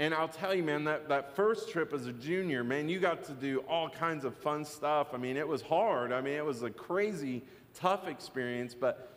And 0.00 0.14
I'll 0.14 0.28
tell 0.28 0.54
you, 0.54 0.62
man, 0.62 0.84
that, 0.84 1.10
that 1.10 1.36
first 1.36 1.68
trip 1.68 1.92
as 1.92 2.06
a 2.06 2.12
junior, 2.12 2.64
man, 2.64 2.88
you 2.88 2.98
got 2.98 3.22
to 3.24 3.32
do 3.32 3.58
all 3.68 3.90
kinds 3.90 4.24
of 4.24 4.34
fun 4.34 4.64
stuff. 4.64 5.08
I 5.12 5.18
mean, 5.18 5.36
it 5.36 5.46
was 5.46 5.60
hard. 5.60 6.10
I 6.10 6.22
mean, 6.22 6.32
it 6.32 6.44
was 6.44 6.62
a 6.62 6.70
crazy, 6.70 7.42
tough 7.74 8.08
experience, 8.08 8.72
but 8.74 9.12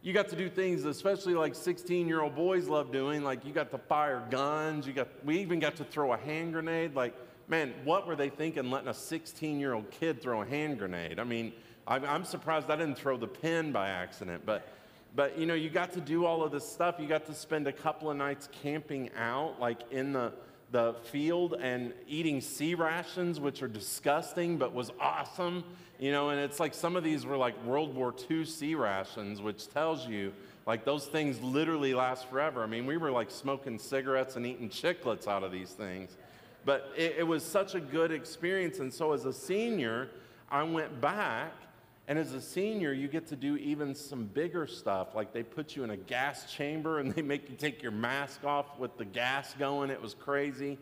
you 0.00 0.12
got 0.12 0.28
to 0.28 0.36
do 0.36 0.48
things, 0.48 0.84
especially 0.84 1.34
like 1.34 1.56
16 1.56 2.06
year 2.06 2.22
old 2.22 2.36
boys 2.36 2.68
love 2.68 2.92
doing. 2.92 3.24
Like, 3.24 3.44
you 3.44 3.52
got 3.52 3.72
to 3.72 3.78
fire 3.78 4.22
guns. 4.30 4.86
You 4.86 4.92
got, 4.92 5.08
we 5.24 5.40
even 5.40 5.58
got 5.58 5.74
to 5.74 5.84
throw 5.84 6.12
a 6.12 6.16
hand 6.16 6.52
grenade. 6.52 6.94
Like, 6.94 7.16
man, 7.48 7.74
what 7.82 8.06
were 8.06 8.14
they 8.14 8.28
thinking 8.28 8.70
letting 8.70 8.86
a 8.86 8.94
16 8.94 9.58
year 9.58 9.74
old 9.74 9.90
kid 9.90 10.22
throw 10.22 10.42
a 10.42 10.46
hand 10.46 10.78
grenade? 10.78 11.18
I 11.18 11.24
mean, 11.24 11.52
I'm, 11.84 12.04
I'm 12.04 12.24
surprised 12.24 12.70
I 12.70 12.76
didn't 12.76 12.96
throw 12.96 13.16
the 13.16 13.26
pin 13.26 13.72
by 13.72 13.88
accident, 13.88 14.46
but 14.46 14.68
but 15.14 15.38
you 15.38 15.46
know, 15.46 15.54
you 15.54 15.70
got 15.70 15.92
to 15.92 16.00
do 16.00 16.24
all 16.24 16.42
of 16.42 16.52
this 16.52 16.70
stuff. 16.70 16.96
You 16.98 17.06
got 17.06 17.26
to 17.26 17.34
spend 17.34 17.66
a 17.66 17.72
couple 17.72 18.10
of 18.10 18.16
nights 18.16 18.48
camping 18.62 19.10
out, 19.16 19.60
like 19.60 19.80
in 19.90 20.12
the, 20.12 20.32
the 20.70 20.94
field 21.10 21.54
and 21.60 21.92
eating 22.06 22.40
C 22.40 22.74
rations, 22.74 23.40
which 23.40 23.62
are 23.62 23.68
disgusting, 23.68 24.58
but 24.58 24.72
was 24.72 24.92
awesome. 25.00 25.64
You 25.98 26.12
know, 26.12 26.30
and 26.30 26.38
it's 26.38 26.60
like 26.60 26.74
some 26.74 26.94
of 26.94 27.02
these 27.02 27.26
were 27.26 27.36
like 27.36 27.62
World 27.64 27.94
War 27.94 28.14
II 28.30 28.44
C 28.44 28.74
rations, 28.74 29.42
which 29.42 29.68
tells 29.68 30.06
you 30.06 30.32
like 30.66 30.84
those 30.84 31.06
things 31.06 31.40
literally 31.40 31.94
last 31.94 32.28
forever. 32.28 32.62
I 32.62 32.66
mean, 32.66 32.86
we 32.86 32.98
were 32.98 33.10
like 33.10 33.30
smoking 33.30 33.78
cigarettes 33.78 34.36
and 34.36 34.46
eating 34.46 34.68
chiclets 34.68 35.26
out 35.26 35.42
of 35.42 35.50
these 35.50 35.70
things. 35.70 36.16
But 36.64 36.92
it, 36.96 37.16
it 37.18 37.22
was 37.22 37.42
such 37.42 37.74
a 37.74 37.80
good 37.80 38.12
experience. 38.12 38.78
And 38.78 38.92
so 38.92 39.12
as 39.12 39.24
a 39.24 39.32
senior, 39.32 40.10
I 40.50 40.62
went 40.62 41.00
back 41.00 41.52
and 42.08 42.18
as 42.18 42.32
a 42.32 42.40
senior, 42.40 42.94
you 42.94 43.06
get 43.06 43.26
to 43.28 43.36
do 43.36 43.58
even 43.58 43.94
some 43.94 44.24
bigger 44.24 44.66
stuff, 44.66 45.14
like 45.14 45.34
they 45.34 45.42
put 45.42 45.76
you 45.76 45.84
in 45.84 45.90
a 45.90 45.96
gas 45.96 46.50
chamber 46.50 47.00
and 47.00 47.12
they 47.12 47.20
make 47.20 47.50
you 47.50 47.54
take 47.54 47.82
your 47.82 47.92
mask 47.92 48.44
off 48.44 48.78
with 48.78 48.96
the 48.96 49.04
gas 49.04 49.54
going. 49.58 49.90
It 49.90 50.00
was 50.00 50.14
crazy. 50.14 50.78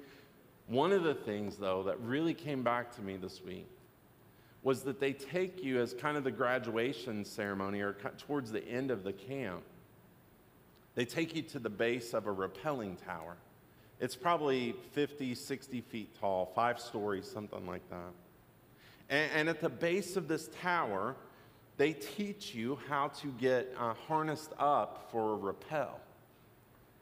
One 0.69 0.93
of 0.93 1.03
the 1.03 1.15
things, 1.15 1.57
though, 1.57 1.83
that 1.83 1.99
really 2.01 2.33
came 2.33 2.63
back 2.63 2.95
to 2.95 3.03
me 3.03 3.17
this 3.17 3.43
week 3.45 3.67
was 4.63 4.83
that 4.85 5.01
they 5.01 5.13
take 5.13 5.65
you 5.65 5.81
as 5.81 5.95
kind 5.95 6.17
of 6.17 6.23
the 6.23 6.31
graduation 6.31 7.25
ceremony 7.25 7.81
or 7.81 7.97
towards 8.19 8.53
the 8.53 8.65
end 8.65 8.93
of 8.93 9.03
the 9.03 9.13
camp. 9.13 9.63
They 10.95 11.05
take 11.05 11.35
you 11.35 11.43
to 11.43 11.59
the 11.59 11.71
base 11.71 12.15
of 12.15 12.29
a 12.29 12.35
rappelling 12.35 13.05
tower. 13.05 13.37
It's 13.99 14.15
probably 14.15 14.77
50, 14.93 15.35
60 15.35 15.81
feet 15.81 16.17
tall, 16.21 16.53
five 16.55 16.79
stories, 16.79 17.29
something 17.29 17.67
like 17.67 17.89
that. 17.91 18.13
And, 19.09 19.31
and 19.33 19.49
at 19.49 19.61
the 19.61 19.69
base 19.69 20.17
of 20.17 20.29
this 20.29 20.49
tower, 20.61 21.17
they 21.77 21.93
teach 21.93 22.55
you 22.55 22.79
how 22.89 23.09
to 23.09 23.29
get 23.39 23.75
uh, 23.79 23.95
harnessed 23.95 24.53
up 24.59 25.09
for 25.11 25.33
a 25.33 25.37
rappel. 25.37 26.01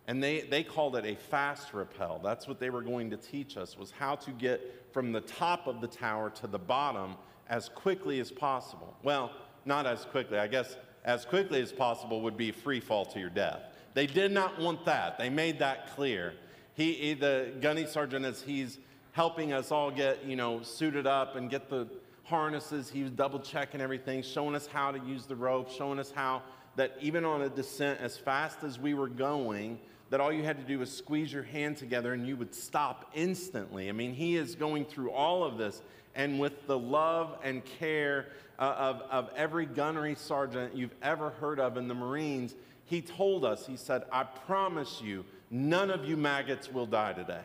And 0.07 0.23
they, 0.23 0.43
they 0.43 0.63
called 0.63 0.97
it 0.97 1.07
a 1.07 1.15
fast 1.15 1.73
rappel. 1.73 2.21
That's 2.23 2.47
what 2.47 2.61
they 2.61 2.71
were 2.71 2.83
going 2.83 3.11
to 3.11 3.17
teach 3.17 3.57
us, 3.57 3.79
was 3.79 3.91
how 3.91 4.17
to 4.17 4.31
get 4.33 4.89
from 4.93 5.13
the 5.13 5.23
top 5.23 5.67
of 5.67 5.81
the 5.81 5.87
tower 5.87 6.31
to 6.31 6.47
the 6.47 6.59
bottom 6.59 7.17
as 7.49 7.69
quickly 7.71 8.21
as 8.21 8.31
possible. 8.31 8.95
Well, 9.03 9.31
not 9.65 9.87
as 9.87 10.05
quickly. 10.05 10.39
I 10.39 10.47
guess 10.47 10.77
as 11.05 11.25
quickly 11.25 11.63
as 11.63 11.73
possible 11.73 12.21
would 12.23 12.37
be 12.37 12.51
free 12.51 12.81
fall 12.81 13.05
to 13.07 13.21
your 13.21 13.31
death. 13.31 13.61
They 13.95 14.07
did 14.07 14.33
not 14.33 14.61
want 14.61 14.85
that. 14.87 15.19
They 15.19 15.31
made 15.31 15.59
that 15.61 15.95
clear. 15.95 16.35
He, 16.75 16.93
he 16.95 17.15
the 17.15 17.53
gunny 17.61 17.87
sergeant, 17.87 18.25
as 18.25 18.43
he's 18.43 18.79
helping 19.15 19.53
us 19.53 19.71
all 19.71 19.93
get, 19.93 20.25
you 20.25 20.35
know, 20.35 20.61
suited 20.63 21.07
up 21.07 21.37
and 21.37 21.49
get 21.49 21.71
the 21.71 21.87
harnesses. 22.25 22.91
He 22.91 23.03
was 23.03 23.13
double 23.13 23.39
checking 23.39 23.81
everything, 23.81 24.23
showing 24.23 24.57
us 24.57 24.67
how 24.67 24.91
to 24.91 24.99
use 24.99 25.25
the 25.25 25.37
rope, 25.37 25.71
showing 25.71 26.01
us 26.01 26.11
how 26.11 26.43
that 26.75 26.97
even 27.01 27.25
on 27.25 27.43
a 27.43 27.49
descent 27.49 28.01
as 28.01 28.19
fast 28.19 28.65
as 28.65 28.77
we 28.77 28.93
were 28.93 29.07
going, 29.07 29.79
that 30.11 30.21
all 30.21 30.33
you 30.33 30.43
had 30.43 30.59
to 30.59 30.65
do 30.65 30.81
was 30.81 30.91
squeeze 30.91 31.33
your 31.33 31.45
hand 31.45 31.77
together 31.77 32.13
and 32.13 32.27
you 32.27 32.37
would 32.37 32.53
stop 32.53 33.09
instantly. 33.15 33.89
I 33.89 33.93
mean, 33.93 34.15
he 34.15 34.35
is 34.35 34.57
going 34.57 34.85
through 34.85 35.13
all 35.13 35.45
of 35.45 35.59
this, 35.59 35.81
and 36.17 36.41
with 36.41 36.67
the 36.67 36.77
love 36.77 37.39
and 37.45 37.65
care 37.65 38.27
uh, 38.59 38.63
of, 38.63 39.03
of 39.11 39.31
every 39.37 39.67
gunnery 39.67 40.17
sergeant 40.17 40.75
you've 40.75 40.95
ever 41.03 41.31
heard 41.31 41.61
of 41.61 41.77
in 41.77 41.87
the 41.87 41.95
Marines, 41.95 42.57
he 42.87 43.01
told 43.01 43.45
us, 43.45 43.65
he 43.65 43.77
said, 43.77 44.03
I 44.11 44.25
promise 44.25 45.01
you, 45.01 45.25
none 45.53 45.91
of 45.91 46.05
you 46.05 46.17
maggots 46.17 46.69
will 46.73 46.87
die 46.87 47.13
today. 47.13 47.43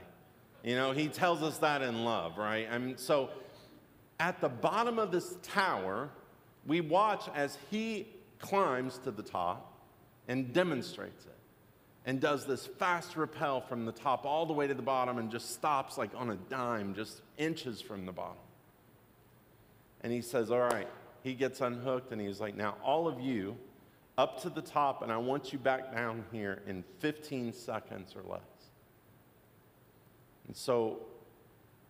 You 0.64 0.76
know, 0.76 0.92
he 0.92 1.08
tells 1.08 1.42
us 1.42 1.58
that 1.60 1.82
in 1.82 2.04
love, 2.04 2.38
right? 2.38 2.70
Mean, 2.82 2.98
so 2.98 3.30
at 4.20 4.42
the 4.42 4.50
bottom 4.50 5.00
of 5.00 5.12
this 5.12 5.38
tower, 5.42 6.10
we 6.66 6.82
watch 6.82 7.30
as 7.34 7.58
he 7.72 8.08
climbs 8.40 8.98
to 9.00 9.12
the 9.12 9.24
top 9.24 9.74
and 10.28 10.54
demonstrates 10.54 11.26
it 11.26 11.36
and 12.06 12.20
does 12.20 12.46
this 12.46 12.66
fast 12.66 13.16
rappel 13.16 13.62
from 13.62 13.86
the 13.86 13.92
top 13.92 14.26
all 14.26 14.46
the 14.46 14.54
way 14.54 14.68
to 14.68 14.74
the 14.74 14.82
bottom 14.82 15.18
and 15.18 15.32
just 15.32 15.54
stops 15.54 15.98
like 15.98 16.10
on 16.16 16.32
a 16.32 16.36
dime, 16.36 16.94
just 16.94 17.22
inches 17.38 17.82
from 17.82 18.06
the 18.06 18.12
bottom. 18.12 18.38
And 20.02 20.12
he 20.12 20.22
says, 20.22 20.52
All 20.52 20.60
right, 20.60 20.88
he 21.24 21.34
gets 21.34 21.62
unhooked 21.62 22.12
and 22.12 22.22
he's 22.22 22.40
like, 22.40 22.56
Now, 22.56 22.76
all 22.84 23.08
of 23.08 23.20
you 23.20 23.58
up 24.18 24.42
to 24.42 24.50
the 24.50 24.62
top, 24.62 25.02
and 25.02 25.14
I 25.14 25.18
want 25.18 25.54
you 25.54 25.60
back 25.60 25.94
down 25.94 26.26
here 26.32 26.62
in 26.68 26.84
15 27.00 27.54
seconds 27.54 28.16
or 28.18 28.30
less. 28.30 28.42
And 30.50 30.58
so 30.58 30.98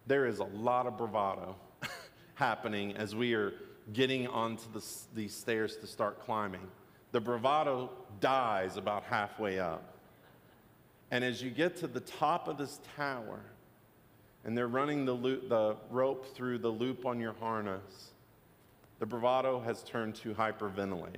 there 0.06 0.26
is 0.26 0.40
a 0.40 0.44
lot 0.44 0.86
of 0.86 0.98
bravado 0.98 1.56
happening 2.36 2.94
as 2.98 3.16
we 3.16 3.34
are 3.34 3.54
getting 3.94 4.28
onto 4.28 4.70
the, 4.74 4.86
these 5.16 5.34
stairs 5.34 5.78
to 5.78 5.88
start 5.88 6.20
climbing. 6.26 6.68
The 7.14 7.22
bravado 7.22 7.90
dies 8.20 8.76
about 8.76 9.04
halfway 9.04 9.60
up. 9.60 9.94
And 11.10 11.24
as 11.24 11.42
you 11.42 11.52
get 11.52 11.78
to 11.78 11.88
the 11.88 12.02
top 12.02 12.50
of 12.50 12.58
this 12.58 12.82
tower, 12.98 13.40
and 14.44 14.58
they're 14.58 14.68
running 14.68 15.06
the, 15.06 15.14
loop, 15.14 15.48
the 15.48 15.78
rope 15.90 16.36
through 16.36 16.58
the 16.58 16.70
loop 16.70 17.06
on 17.06 17.22
your 17.22 17.36
harness, 17.40 18.12
the 19.00 19.06
bravado 19.06 19.62
has 19.62 19.84
turned 19.84 20.16
to 20.16 20.34
hyperventilating. 20.34 21.16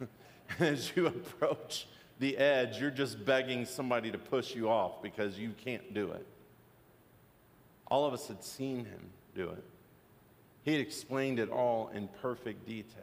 as 0.58 0.90
you 0.96 1.06
approach 1.06 1.86
the 2.18 2.36
edge, 2.36 2.80
you're 2.80 2.90
just 2.90 3.24
begging 3.24 3.64
somebody 3.64 4.10
to 4.10 4.18
push 4.18 4.56
you 4.56 4.68
off 4.68 5.00
because 5.04 5.38
you 5.38 5.52
can't 5.64 5.94
do 5.94 6.10
it. 6.10 6.26
All 7.88 8.06
of 8.06 8.14
us 8.14 8.28
had 8.28 8.42
seen 8.42 8.78
him 8.84 9.10
do 9.34 9.50
it. 9.50 9.64
He 10.64 10.72
had 10.72 10.80
explained 10.80 11.38
it 11.38 11.50
all 11.50 11.90
in 11.94 12.08
perfect 12.22 12.66
detail. 12.66 13.02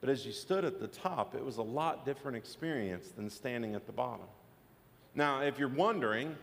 But 0.00 0.10
as 0.10 0.24
you 0.24 0.32
stood 0.32 0.64
at 0.64 0.80
the 0.80 0.88
top, 0.88 1.34
it 1.34 1.44
was 1.44 1.58
a 1.58 1.62
lot 1.62 2.04
different 2.04 2.36
experience 2.36 3.08
than 3.16 3.28
standing 3.30 3.74
at 3.74 3.86
the 3.86 3.92
bottom. 3.92 4.26
Now, 5.14 5.40
if 5.40 5.58
you're 5.58 5.68
wondering, 5.68 6.36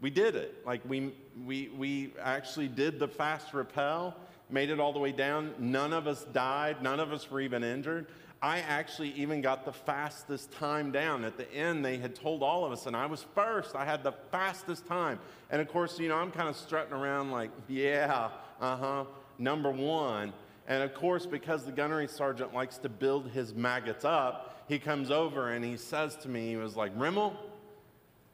we 0.00 0.10
did 0.10 0.34
it. 0.36 0.64
Like 0.66 0.80
we, 0.88 1.12
we, 1.46 1.70
we 1.76 2.12
actually 2.20 2.68
did 2.68 2.98
the 2.98 3.08
fast 3.08 3.54
rappel, 3.54 4.14
made 4.50 4.70
it 4.70 4.80
all 4.80 4.92
the 4.92 4.98
way 4.98 5.12
down. 5.12 5.54
None 5.58 5.92
of 5.92 6.06
us 6.06 6.24
died. 6.32 6.82
None 6.82 7.00
of 7.00 7.12
us 7.12 7.30
were 7.30 7.40
even 7.40 7.62
injured. 7.62 8.06
I 8.44 8.58
actually 8.58 9.08
even 9.12 9.40
got 9.40 9.64
the 9.64 9.72
fastest 9.72 10.52
time 10.52 10.92
down. 10.92 11.24
At 11.24 11.38
the 11.38 11.50
end, 11.50 11.82
they 11.82 11.96
had 11.96 12.14
told 12.14 12.42
all 12.42 12.66
of 12.66 12.72
us, 12.72 12.84
and 12.84 12.94
I 12.94 13.06
was 13.06 13.24
first. 13.34 13.74
I 13.74 13.86
had 13.86 14.02
the 14.04 14.12
fastest 14.30 14.84
time. 14.84 15.18
And 15.50 15.62
of 15.62 15.68
course, 15.68 15.98
you 15.98 16.10
know, 16.10 16.16
I'm 16.16 16.30
kind 16.30 16.50
of 16.50 16.54
strutting 16.54 16.92
around 16.92 17.30
like, 17.30 17.50
yeah, 17.68 18.28
uh 18.60 18.76
huh, 18.76 19.04
number 19.38 19.70
one. 19.70 20.34
And 20.68 20.82
of 20.82 20.92
course, 20.92 21.24
because 21.24 21.64
the 21.64 21.72
gunnery 21.72 22.06
sergeant 22.06 22.52
likes 22.52 22.76
to 22.78 22.90
build 22.90 23.30
his 23.30 23.54
maggots 23.54 24.04
up, 24.04 24.62
he 24.68 24.78
comes 24.78 25.10
over 25.10 25.52
and 25.52 25.64
he 25.64 25.78
says 25.78 26.14
to 26.16 26.28
me, 26.28 26.50
he 26.50 26.56
was 26.56 26.76
like, 26.76 26.92
Rimmel, 26.98 27.34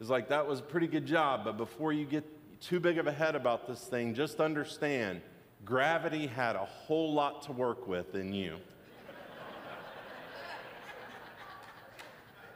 he's 0.01 0.11
like, 0.11 0.29
that 0.31 0.45
was 0.45 0.59
a 0.59 0.65
pretty 0.65 0.89
good 0.89 1.07
job, 1.07 1.45
but 1.45 1.57
before 1.57 1.93
you 1.93 2.05
get 2.05 2.25
too 2.61 2.81
big 2.81 2.99
of 2.99 3.07
a 3.07 3.13
head 3.13 3.37
about 3.37 3.69
this 3.69 3.85
thing, 3.85 4.13
just 4.13 4.41
understand 4.41 5.21
gravity 5.65 6.27
had 6.27 6.57
a 6.57 6.65
whole 6.65 7.13
lot 7.13 7.43
to 7.43 7.53
work 7.53 7.87
with 7.87 8.17
in 8.17 8.33
you. 8.33 8.57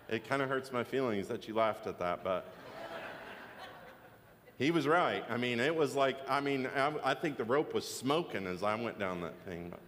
It 0.08 0.28
kind 0.28 0.42
of 0.42 0.48
hurts 0.48 0.72
my 0.72 0.84
feelings 0.84 1.28
that 1.28 1.48
you 1.48 1.54
laughed 1.54 1.86
at 1.86 1.98
that, 1.98 2.22
but 2.22 2.46
he 4.58 4.70
was 4.70 4.86
right. 4.86 5.24
I 5.28 5.36
mean, 5.36 5.60
it 5.60 5.74
was 5.74 5.94
like, 5.94 6.16
I 6.28 6.40
mean, 6.40 6.68
I, 6.76 6.92
I 7.02 7.14
think 7.14 7.36
the 7.36 7.44
rope 7.44 7.74
was 7.74 7.86
smoking 7.86 8.46
as 8.46 8.62
I 8.62 8.74
went 8.74 8.98
down 8.98 9.20
that 9.22 9.38
thing. 9.46 9.70
But 9.70 9.80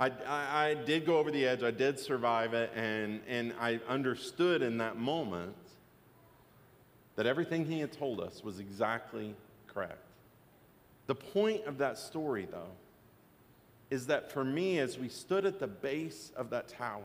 I, 0.00 0.10
I, 0.26 0.68
I 0.68 0.74
did 0.74 1.06
go 1.06 1.18
over 1.18 1.30
the 1.30 1.46
edge, 1.46 1.62
I 1.62 1.70
did 1.70 1.98
survive 2.00 2.54
it, 2.54 2.72
and, 2.74 3.20
and 3.28 3.54
I 3.60 3.80
understood 3.88 4.62
in 4.62 4.78
that 4.78 4.96
moment 4.96 5.54
that 7.16 7.26
everything 7.26 7.64
he 7.64 7.78
had 7.78 7.92
told 7.92 8.20
us 8.20 8.42
was 8.42 8.58
exactly 8.58 9.36
correct. 9.68 9.98
The 11.06 11.14
point 11.14 11.64
of 11.66 11.78
that 11.78 11.98
story, 11.98 12.48
though, 12.50 12.72
is 13.90 14.06
that 14.06 14.32
for 14.32 14.44
me, 14.44 14.78
as 14.80 14.98
we 14.98 15.08
stood 15.08 15.44
at 15.44 15.60
the 15.60 15.68
base 15.68 16.32
of 16.36 16.50
that 16.50 16.68
tower, 16.68 17.02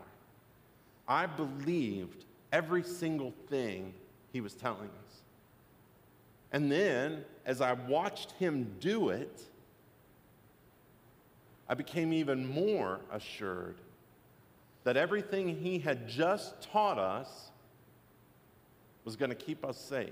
I 1.10 1.26
believed 1.26 2.24
every 2.52 2.84
single 2.84 3.34
thing 3.48 3.92
he 4.32 4.40
was 4.40 4.54
telling 4.54 4.88
us. 4.88 5.22
And 6.52 6.70
then, 6.70 7.24
as 7.44 7.60
I 7.60 7.72
watched 7.72 8.30
him 8.32 8.76
do 8.78 9.08
it, 9.08 9.42
I 11.68 11.74
became 11.74 12.12
even 12.12 12.46
more 12.46 13.00
assured 13.12 13.74
that 14.84 14.96
everything 14.96 15.56
he 15.56 15.80
had 15.80 16.08
just 16.08 16.62
taught 16.62 16.98
us 16.98 17.50
was 19.04 19.16
going 19.16 19.30
to 19.30 19.36
keep 19.36 19.64
us 19.64 19.78
safe. 19.78 20.10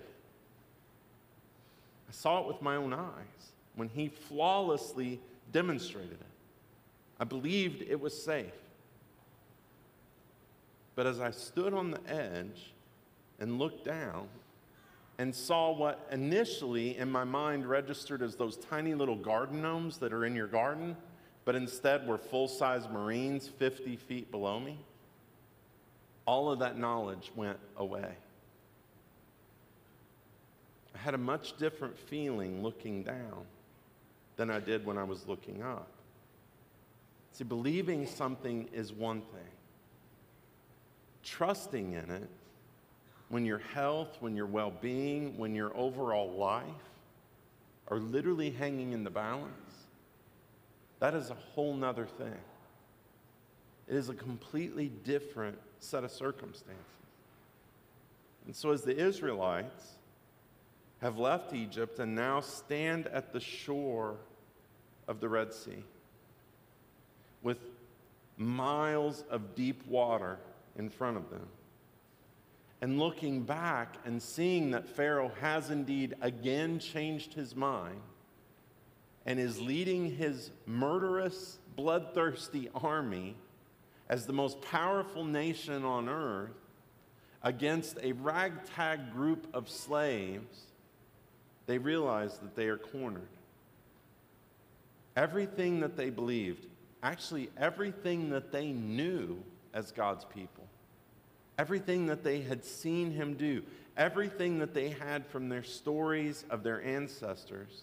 I 2.08 2.12
saw 2.12 2.40
it 2.40 2.48
with 2.48 2.60
my 2.60 2.74
own 2.74 2.92
eyes 2.92 3.52
when 3.76 3.88
he 3.88 4.08
flawlessly 4.08 5.20
demonstrated 5.52 6.12
it. 6.12 6.26
I 7.20 7.24
believed 7.24 7.82
it 7.82 8.00
was 8.00 8.20
safe. 8.20 8.52
But 10.98 11.06
as 11.06 11.20
I 11.20 11.30
stood 11.30 11.74
on 11.74 11.92
the 11.92 12.00
edge 12.10 12.72
and 13.38 13.56
looked 13.56 13.84
down 13.84 14.26
and 15.18 15.32
saw 15.32 15.70
what 15.70 16.08
initially 16.10 16.98
in 16.98 17.08
my 17.08 17.22
mind 17.22 17.70
registered 17.70 18.20
as 18.20 18.34
those 18.34 18.56
tiny 18.56 18.94
little 18.94 19.14
garden 19.14 19.62
gnomes 19.62 19.98
that 19.98 20.12
are 20.12 20.24
in 20.24 20.34
your 20.34 20.48
garden, 20.48 20.96
but 21.44 21.54
instead 21.54 22.04
were 22.04 22.18
full 22.18 22.48
size 22.48 22.88
Marines 22.88 23.46
50 23.46 23.94
feet 23.94 24.32
below 24.32 24.58
me, 24.58 24.76
all 26.26 26.50
of 26.50 26.58
that 26.58 26.76
knowledge 26.76 27.30
went 27.36 27.60
away. 27.76 28.16
I 30.96 30.98
had 30.98 31.14
a 31.14 31.18
much 31.18 31.56
different 31.58 31.96
feeling 31.96 32.60
looking 32.60 33.04
down 33.04 33.46
than 34.34 34.50
I 34.50 34.58
did 34.58 34.84
when 34.84 34.98
I 34.98 35.04
was 35.04 35.28
looking 35.28 35.62
up. 35.62 35.92
See, 37.30 37.44
believing 37.44 38.04
something 38.04 38.68
is 38.72 38.92
one 38.92 39.20
thing, 39.20 39.52
trusting 41.28 41.92
in 41.92 42.10
it 42.10 42.28
when 43.28 43.44
your 43.44 43.58
health, 43.58 44.16
when 44.20 44.34
your 44.34 44.46
well 44.46 44.72
being, 44.80 45.36
when 45.36 45.54
your 45.54 45.76
overall 45.76 46.30
life 46.32 46.64
are 47.88 47.98
literally 47.98 48.50
hanging 48.50 48.92
in 48.92 49.04
the 49.04 49.10
balance, 49.10 49.52
that 51.00 51.14
is 51.14 51.30
a 51.30 51.34
whole 51.34 51.74
nother 51.74 52.06
thing. 52.06 52.34
It 53.86 53.94
is 53.94 54.08
a 54.08 54.14
completely 54.14 54.90
different 55.04 55.58
set 55.78 56.04
of 56.04 56.10
circumstances. 56.10 56.84
And 58.46 58.54
so, 58.54 58.70
as 58.70 58.82
the 58.82 58.96
Israelites 58.96 59.92
have 61.00 61.18
left 61.18 61.54
Egypt 61.54 61.98
and 61.98 62.14
now 62.14 62.40
stand 62.40 63.06
at 63.08 63.32
the 63.32 63.40
shore 63.40 64.16
of 65.06 65.20
the 65.20 65.28
Red 65.28 65.52
Sea 65.52 65.84
with 67.42 67.58
miles 68.36 69.24
of 69.30 69.54
deep 69.54 69.86
water 69.86 70.38
in 70.78 70.88
front 70.88 71.16
of 71.16 71.30
them. 71.30 71.46
And 72.80 72.98
looking 72.98 73.42
back 73.42 73.96
and 74.04 74.22
seeing 74.22 74.70
that 74.70 74.86
Pharaoh 74.86 75.32
has 75.40 75.70
indeed 75.70 76.14
again 76.20 76.78
changed 76.78 77.34
his 77.34 77.56
mind 77.56 78.00
and 79.26 79.38
is 79.40 79.60
leading 79.60 80.16
his 80.16 80.50
murderous, 80.64 81.58
bloodthirsty 81.76 82.70
army 82.74 83.34
as 84.08 84.26
the 84.26 84.32
most 84.32 84.62
powerful 84.62 85.24
nation 85.24 85.84
on 85.84 86.08
earth 86.08 86.50
against 87.42 87.98
a 88.02 88.12
ragtag 88.12 89.12
group 89.12 89.46
of 89.52 89.68
slaves 89.68 90.68
they 91.66 91.78
realize 91.78 92.38
that 92.38 92.56
they 92.56 92.68
are 92.68 92.78
cornered. 92.78 93.28
Everything 95.16 95.80
that 95.80 95.96
they 95.96 96.10
believed, 96.10 96.66
actually, 97.02 97.50
everything 97.58 98.30
that 98.30 98.50
they 98.50 98.68
knew 98.68 99.42
as 99.74 99.92
God's 99.92 100.24
people, 100.24 100.66
everything 101.58 102.06
that 102.06 102.22
they 102.24 102.40
had 102.40 102.64
seen 102.64 103.10
Him 103.10 103.34
do, 103.34 103.62
everything 103.96 104.58
that 104.60 104.74
they 104.74 104.90
had 104.90 105.26
from 105.26 105.48
their 105.48 105.62
stories 105.62 106.44
of 106.50 106.62
their 106.62 106.82
ancestors, 106.82 107.82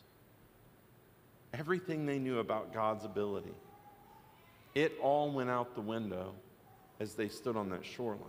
everything 1.53 2.05
they 2.05 2.19
knew 2.19 2.39
about 2.39 2.73
God's 2.73 3.05
ability, 3.05 3.53
it 4.73 4.93
all 5.01 5.31
went 5.31 5.49
out 5.49 5.75
the 5.75 5.81
window 5.81 6.33
as 6.99 7.13
they 7.13 7.27
stood 7.27 7.55
on 7.55 7.69
that 7.69 7.85
shoreline. 7.85 8.21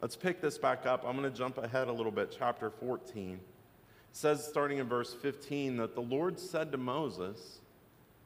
Let's 0.00 0.16
pick 0.16 0.40
this 0.40 0.58
back 0.58 0.86
up. 0.86 1.04
I'm 1.06 1.16
going 1.16 1.30
to 1.30 1.36
jump 1.36 1.58
ahead 1.58 1.88
a 1.88 1.92
little 1.92 2.12
bit, 2.12 2.34
chapter 2.36 2.70
14 2.70 3.40
says, 4.14 4.46
starting 4.46 4.78
in 4.78 4.88
verse 4.88 5.12
15, 5.12 5.76
that 5.76 5.96
the 5.96 6.00
Lord 6.00 6.38
said 6.38 6.70
to 6.70 6.78
Moses, 6.78 7.58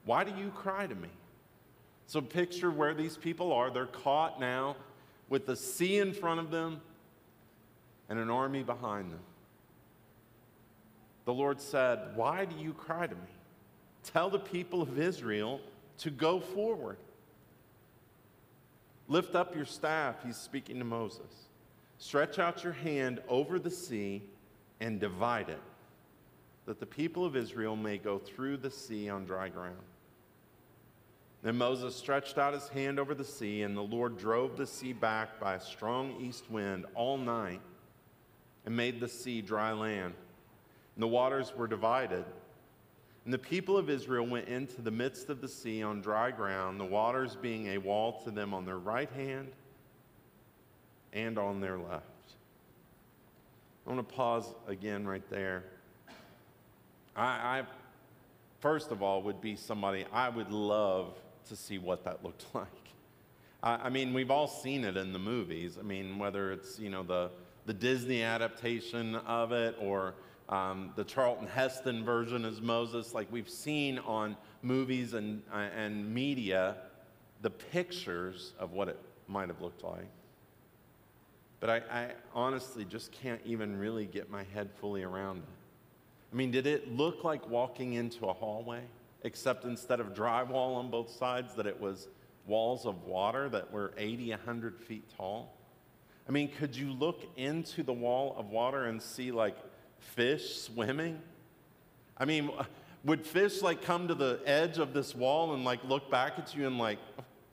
Why 0.05 0.23
do 0.23 0.31
you 0.39 0.51
cry 0.51 0.87
to 0.87 0.95
me? 0.95 1.09
So, 2.07 2.21
picture 2.21 2.71
where 2.71 2.95
these 2.95 3.17
people 3.17 3.53
are. 3.53 3.71
They're 3.71 3.87
caught 3.87 4.39
now 4.39 4.77
with 5.29 5.47
the 5.47 5.57
sea 5.57 5.99
in 5.99 6.13
front 6.13 6.41
of 6.41 6.51
them 6.51 6.81
and 8.09 8.19
an 8.19 8.31
army 8.31 8.63
behind 8.63 9.11
them. 9.11 9.21
The 11.25 11.35
Lord 11.35 11.61
said, 11.61 12.17
Why 12.17 12.45
do 12.45 12.57
you 12.57 12.73
cry 12.73 13.07
to 13.07 13.15
me? 13.15 13.21
Tell 14.03 14.31
the 14.31 14.39
people 14.39 14.81
of 14.81 14.99
Israel 14.99 15.61
to 15.99 16.11
go 16.11 16.41
forward. 16.41 16.97
Lift 19.09 19.35
up 19.35 19.55
your 19.55 19.65
staff, 19.65 20.17
he's 20.25 20.37
speaking 20.37 20.79
to 20.79 20.85
Moses. 20.85 21.49
Stretch 21.99 22.39
out 22.39 22.63
your 22.63 22.73
hand 22.73 23.21
over 23.29 23.59
the 23.59 23.71
sea 23.71 24.23
and 24.81 25.01
divide 25.01 25.49
it 25.49 25.61
that 26.69 26.79
the 26.79 26.87
people 26.87 27.25
of 27.25 27.35
Israel 27.35 27.77
may 27.77 27.97
go 27.97 28.19
through 28.19 28.59
the 28.59 28.71
sea 28.71 29.09
on 29.09 29.25
dry 29.25 29.49
ground. 29.49 29.77
Then 31.43 31.57
Moses 31.57 31.95
stretched 31.95 32.37
out 32.37 32.53
his 32.53 32.69
hand 32.69 32.99
over 32.99 33.15
the 33.15 33.25
sea, 33.25 33.63
and 33.63 33.77
the 33.77 33.83
Lord 33.83 34.19
drove 34.19 34.57
the 34.57 34.67
sea 34.67 34.93
back 34.93 35.39
by 35.39 35.55
a 35.55 35.61
strong 35.61 36.17
east 36.21 36.51
wind 36.51 36.85
all 36.95 37.17
night 37.17 37.61
and 38.67 38.77
made 38.77 39.01
the 39.01 39.09
sea 39.09 39.41
dry 39.41 39.73
land. 39.73 40.15
And 40.95 41.03
the 41.03 41.09
waters 41.09 41.53
were 41.57 41.69
divided. 41.69 42.25
And 43.25 43.33
the 43.33 43.39
people 43.39 43.77
of 43.77 43.89
Israel 43.89 44.27
went 44.27 44.49
into 44.49 44.83
the 44.83 44.91
midst 44.91 45.29
of 45.29 45.41
the 45.41 45.49
sea 45.49 45.83
on 45.83 46.01
dry 46.01 46.31
ground, 46.33 46.81
the 46.81 46.85
waters 46.85 47.37
being 47.37 47.69
a 47.69 47.79
wall 47.79 48.21
to 48.25 48.31
them 48.31 48.53
on 48.53 48.65
their 48.65 48.79
right 48.79 49.11
hand 49.11 49.49
and 51.13 51.39
on 51.39 51.61
their 51.61 51.79
left. 51.79 52.05
I 53.87 53.91
want 53.93 54.07
to 54.07 54.15
pause 54.15 54.53
again 54.67 55.07
right 55.07 55.29
there. 55.31 55.65
I, 57.17 57.61
I, 57.61 57.63
first 58.61 58.91
of 58.91 59.03
all, 59.03 59.23
would 59.23 59.41
be 59.41 59.57
somebody 59.57 60.05
I 60.13 60.29
would 60.29 60.51
love 60.51 61.15
to 61.49 61.57
see 61.57 61.79
what 61.79 62.05
that 62.05 62.25
looked 62.25 62.47
like. 62.55 62.67
I, 63.63 63.75
I 63.75 63.89
mean, 63.91 64.15
we've 64.15 64.31
all 64.31 64.49
seen 64.49 64.85
it 64.85 64.97
in 64.97 65.13
the 65.13 65.19
movies. 65.19 65.77
I 65.79 65.83
mean, 65.83 66.19
whether 66.19 66.53
it's, 66.53 66.79
you 66.79 66.91
know, 66.91 67.03
the, 67.03 67.31
the 67.67 67.75
Disney 67.75 68.23
adaptation 68.23 69.15
of 69.17 69.53
it 69.53 69.77
or 69.81 70.15
um, 70.49 70.93
the 70.97 71.05
Charlton 71.05 71.47
Heston 71.47 72.05
version 72.05 72.45
as 72.45 72.61
Moses, 72.61 73.15
like 73.15 73.31
we've 73.31 73.51
seen 73.51 73.99
on 74.01 74.37
movies 74.63 75.15
and, 75.15 75.43
uh, 75.53 75.69
and 75.77 76.13
media 76.13 76.77
the 77.43 77.51
pictures 77.51 78.55
of 78.59 78.73
what 78.73 78.89
it 78.89 78.99
might 79.29 79.49
have 79.49 79.61
looked 79.61 79.85
like. 79.85 80.09
But 81.61 81.71
I, 81.71 81.77
I 81.91 82.09
honestly 82.35 82.85
just 82.85 83.13
can't 83.13 83.41
even 83.45 83.77
really 83.79 84.07
get 84.07 84.31
my 84.31 84.45
head 84.55 84.71
fully 84.81 85.03
around 85.03 85.39
it. 85.39 85.45
I 86.33 86.37
mean, 86.37 86.51
did 86.51 86.67
it 86.67 86.95
look 86.95 87.25
like 87.25 87.49
walking 87.49 87.95
into 87.95 88.27
a 88.27 88.33
hallway, 88.33 88.83
except 89.23 89.65
instead 89.65 90.01
of 90.01 90.15
drywall 90.15 90.77
on 90.77 90.91
both 90.91 91.11
sides, 91.11 91.55
that 91.55 91.67
it 91.67 91.81
was 91.81 92.09
walls 92.47 92.87
of 92.87 93.05
water 93.05 93.49
that 93.49 93.73
were 93.73 93.93
80, 93.97 94.31
100 94.31 94.79
feet 94.79 95.05
tall? 95.17 95.55
I 96.29 96.33
mean, 96.33 96.49
could 96.49 96.77
you 96.77 96.93
look 96.93 97.23
into 97.37 97.83
the 97.83 97.93
wall 97.93 98.35
of 98.39 98.51
water 98.51 98.85
and 98.85 99.01
see 99.01 99.33
like 99.33 99.57
fish 99.99 100.61
swimming? 100.61 101.21
I 102.19 102.25
mean, 102.25 102.51
would 103.05 103.27
fish 103.27 103.63
like 103.63 103.83
come 103.83 104.09
to 104.09 104.15
the 104.15 104.41
edge 104.45 104.79
of 104.79 104.93
this 104.93 105.15
wall 105.15 105.55
and 105.55 105.65
like 105.65 105.83
look 105.85 106.11
back 106.11 106.39
at 106.39 106.55
you 106.55 106.67
and 106.67 106.79
like, 106.79 106.99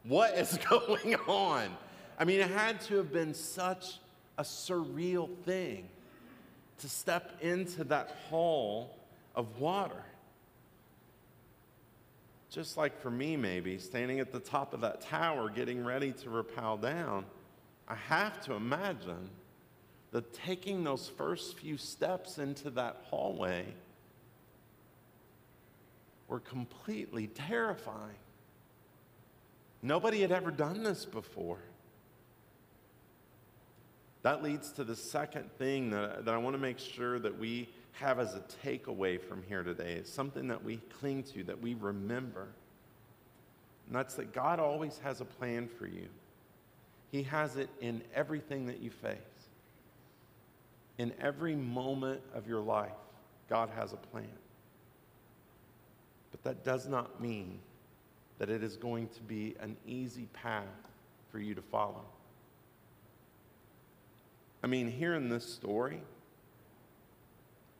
what 0.04 0.38
is 0.38 0.58
going 0.70 1.16
on? 1.28 1.70
I 2.18 2.26
mean, 2.26 2.40
it 2.40 2.50
had 2.50 2.82
to 2.82 2.98
have 2.98 3.12
been 3.12 3.34
such 3.34 4.00
a 4.38 4.44
surreal 4.44 5.30
thing 5.46 5.88
to 6.80 6.90
step 6.90 7.38
into 7.42 7.84
that 7.86 8.16
hall 8.30 8.98
of 9.36 9.60
water. 9.60 10.04
Just 12.56 12.78
like 12.78 13.02
for 13.02 13.12
me, 13.12 13.36
maybe, 13.36 13.78
standing 13.78 14.22
at 14.22 14.32
the 14.32 14.40
top 14.40 14.74
of 14.74 14.80
that 14.80 15.02
tower 15.02 15.50
getting 15.50 15.84
ready 15.84 16.14
to 16.14 16.30
rappel 16.30 16.78
down, 16.78 17.26
I 17.86 17.96
have 17.96 18.40
to 18.46 18.54
imagine 18.54 19.30
that 20.12 20.34
taking 20.34 20.86
those 20.86 21.12
first 21.18 21.60
few 21.60 21.76
steps 21.76 22.38
into 22.38 22.70
that 22.70 22.96
hallway 23.10 23.66
were 26.30 26.40
completely 26.40 27.28
terrifying. 27.28 28.16
Nobody 29.82 30.22
had 30.22 30.32
ever 30.32 30.50
done 30.50 30.82
this 30.82 31.04
before. 31.04 31.60
That 34.22 34.42
leads 34.42 34.72
to 34.72 34.86
the 34.86 34.96
second 34.96 35.52
thing 35.58 35.90
that, 35.90 36.24
that 36.24 36.34
I 36.34 36.38
want 36.38 36.56
to 36.56 36.62
make 36.62 36.80
sure 36.80 37.20
that 37.20 37.38
we 37.38 37.68
have 38.00 38.20
as 38.20 38.36
a 38.36 38.44
takeaway 38.64 39.20
from 39.20 39.44
here 39.44 39.64
today. 39.64 39.94
It's 39.94 40.12
something 40.12 40.48
that 40.50 40.64
we 40.64 40.78
cling 41.00 41.24
to, 41.34 41.44
that 41.46 41.62
we 41.62 41.74
remember. 41.76 42.48
And 43.88 43.96
that's 43.96 44.16
that 44.16 44.34
God 44.34 44.60
always 44.60 45.00
has 45.04 45.22
a 45.22 45.26
plan 45.26 45.68
for 45.68 45.88
you. 45.88 46.08
He 47.12 47.24
has 47.24 47.56
it 47.56 47.70
in 47.80 48.02
everything 48.14 48.66
that 48.68 48.80
you 48.80 48.90
face. 48.90 49.18
In 50.98 51.14
every 51.22 51.56
moment 51.56 52.22
of 52.34 52.48
your 52.48 52.62
life, 52.62 52.92
God 53.50 53.70
has 53.76 53.94
a 53.94 53.98
plan. 53.98 54.28
But 56.32 56.44
that 56.44 56.64
does 56.64 56.88
not 56.88 57.22
mean 57.22 57.60
that 58.40 58.50
it 58.50 58.64
is 58.64 58.76
going 58.76 59.08
to 59.10 59.22
be 59.22 59.56
an 59.62 59.78
easy 59.88 60.28
path 60.34 60.64
for 61.32 61.40
you 61.40 61.56
to 61.56 61.62
follow. 61.62 62.04
I 64.64 64.68
mean, 64.68 64.90
here 64.90 65.14
in 65.14 65.30
this 65.30 65.46
story, 65.46 66.02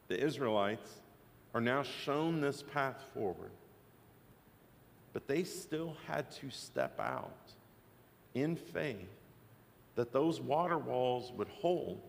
the 0.08 0.20
Israelites 0.22 0.90
are 1.54 1.62
now 1.62 1.84
shown 1.84 2.42
this 2.42 2.64
path 2.64 3.02
forward, 3.14 3.52
but 5.14 5.28
they 5.28 5.44
still 5.44 5.96
had 6.08 6.30
to 6.32 6.50
step 6.50 7.00
out 7.00 7.52
in 8.34 8.56
faith 8.56 9.08
that 9.96 10.12
those 10.12 10.42
water 10.42 10.78
walls 10.78 11.32
would 11.38 11.48
hold. 11.48 12.02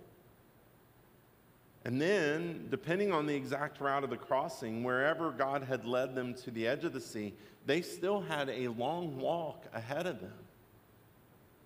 And 1.85 2.03
then, 2.03 2.67
depending 2.69 3.13
on 3.13 3.27
the 3.27 3.35
exact 3.35 3.81
route 3.81 4.03
of 4.03 4.11
the 4.11 4.17
crossing, 4.17 4.83
wherever 4.83 5.31
God 5.31 5.63
had 5.63 5.85
led 5.85 6.17
them 6.17 6.35
to 6.35 6.51
the 6.51 6.67
edge 6.67 6.85
of 6.85 6.93
the 6.93 7.01
sea, 7.01 7.33
they 7.65 7.81
still 7.81 8.21
had 8.21 8.49
a 8.49 8.69
long 8.69 9.17
walk 9.19 9.65
ahead 9.73 10.07
of 10.07 10.21
them 10.21 10.33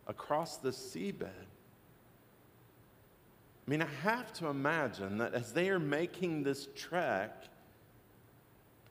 across 0.06 0.58
the 0.58 0.70
seabed. 0.70 1.28
I 3.70 3.72
mean, 3.72 3.82
I 3.82 4.02
have 4.02 4.32
to 4.32 4.48
imagine 4.48 5.18
that 5.18 5.32
as 5.32 5.52
they 5.52 5.70
are 5.70 5.78
making 5.78 6.42
this 6.42 6.66
trek, 6.74 7.44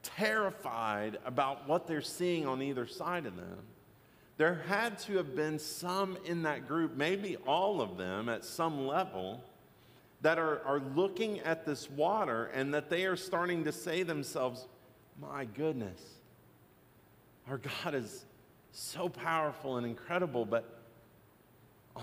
terrified 0.03 1.17
about 1.25 1.67
what 1.67 1.85
they're 1.85 1.99
seeing 2.01 2.47
on 2.47 2.61
either 2.61 2.87
side 2.87 3.25
of 3.25 3.35
them, 3.35 3.57
there 4.37 4.63
had 4.69 4.97
to 4.99 5.17
have 5.17 5.35
been 5.35 5.59
some 5.59 6.17
in 6.23 6.43
that 6.43 6.65
group, 6.65 6.95
maybe 6.95 7.35
all 7.45 7.81
of 7.81 7.97
them 7.97 8.29
at 8.29 8.45
some 8.45 8.87
level, 8.87 9.43
that 10.21 10.39
are, 10.39 10.61
are 10.63 10.79
looking 10.95 11.41
at 11.41 11.65
this 11.65 11.89
water 11.91 12.45
and 12.53 12.73
that 12.73 12.89
they 12.89 13.03
are 13.03 13.17
starting 13.17 13.65
to 13.65 13.73
say 13.73 14.03
themselves, 14.03 14.65
My 15.19 15.43
goodness, 15.43 15.99
our 17.49 17.57
God 17.83 17.95
is 17.95 18.23
so 18.71 19.09
powerful 19.09 19.75
and 19.75 19.85
incredible, 19.85 20.45
but 20.45 20.78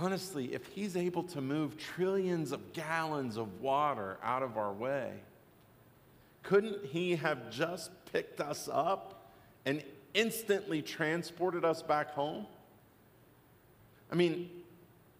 honestly, 0.01 0.55
if 0.55 0.67
He's 0.67 0.97
able 0.97 1.23
to 1.25 1.41
move 1.41 1.77
trillions 1.77 2.53
of 2.53 2.73
gallons 2.73 3.37
of 3.37 3.61
water 3.61 4.19
out 4.23 4.43
of 4.43 4.57
our 4.57 4.73
way, 4.73 5.13
couldn't 6.43 6.85
He 6.87 7.17
have 7.17 7.51
just 7.51 7.91
picked 8.13 8.41
us 8.41 8.69
up 8.73 9.33
and 9.65 9.83
instantly 10.15 10.83
transported 10.83 11.65
us 11.65 11.83
back 11.83 12.11
home? 12.13 12.47
I 14.11 14.15
mean, 14.15 14.51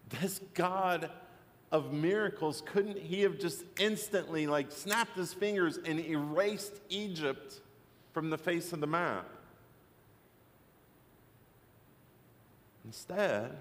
this 0.09 0.39
God 0.53 1.09
of 1.71 1.91
miracles, 1.91 2.63
couldn't 2.65 2.97
He 2.97 3.21
have 3.21 3.39
just 3.39 3.63
instantly, 3.79 4.47
like, 4.47 4.71
snapped 4.71 5.17
His 5.17 5.33
fingers 5.33 5.77
and 5.77 5.99
erased 5.99 6.73
Egypt 6.89 7.61
from 8.13 8.29
the 8.29 8.37
face 8.37 8.71
of 8.71 8.79
the 8.79 8.87
map? 8.87 9.29
Instead, 12.85 13.57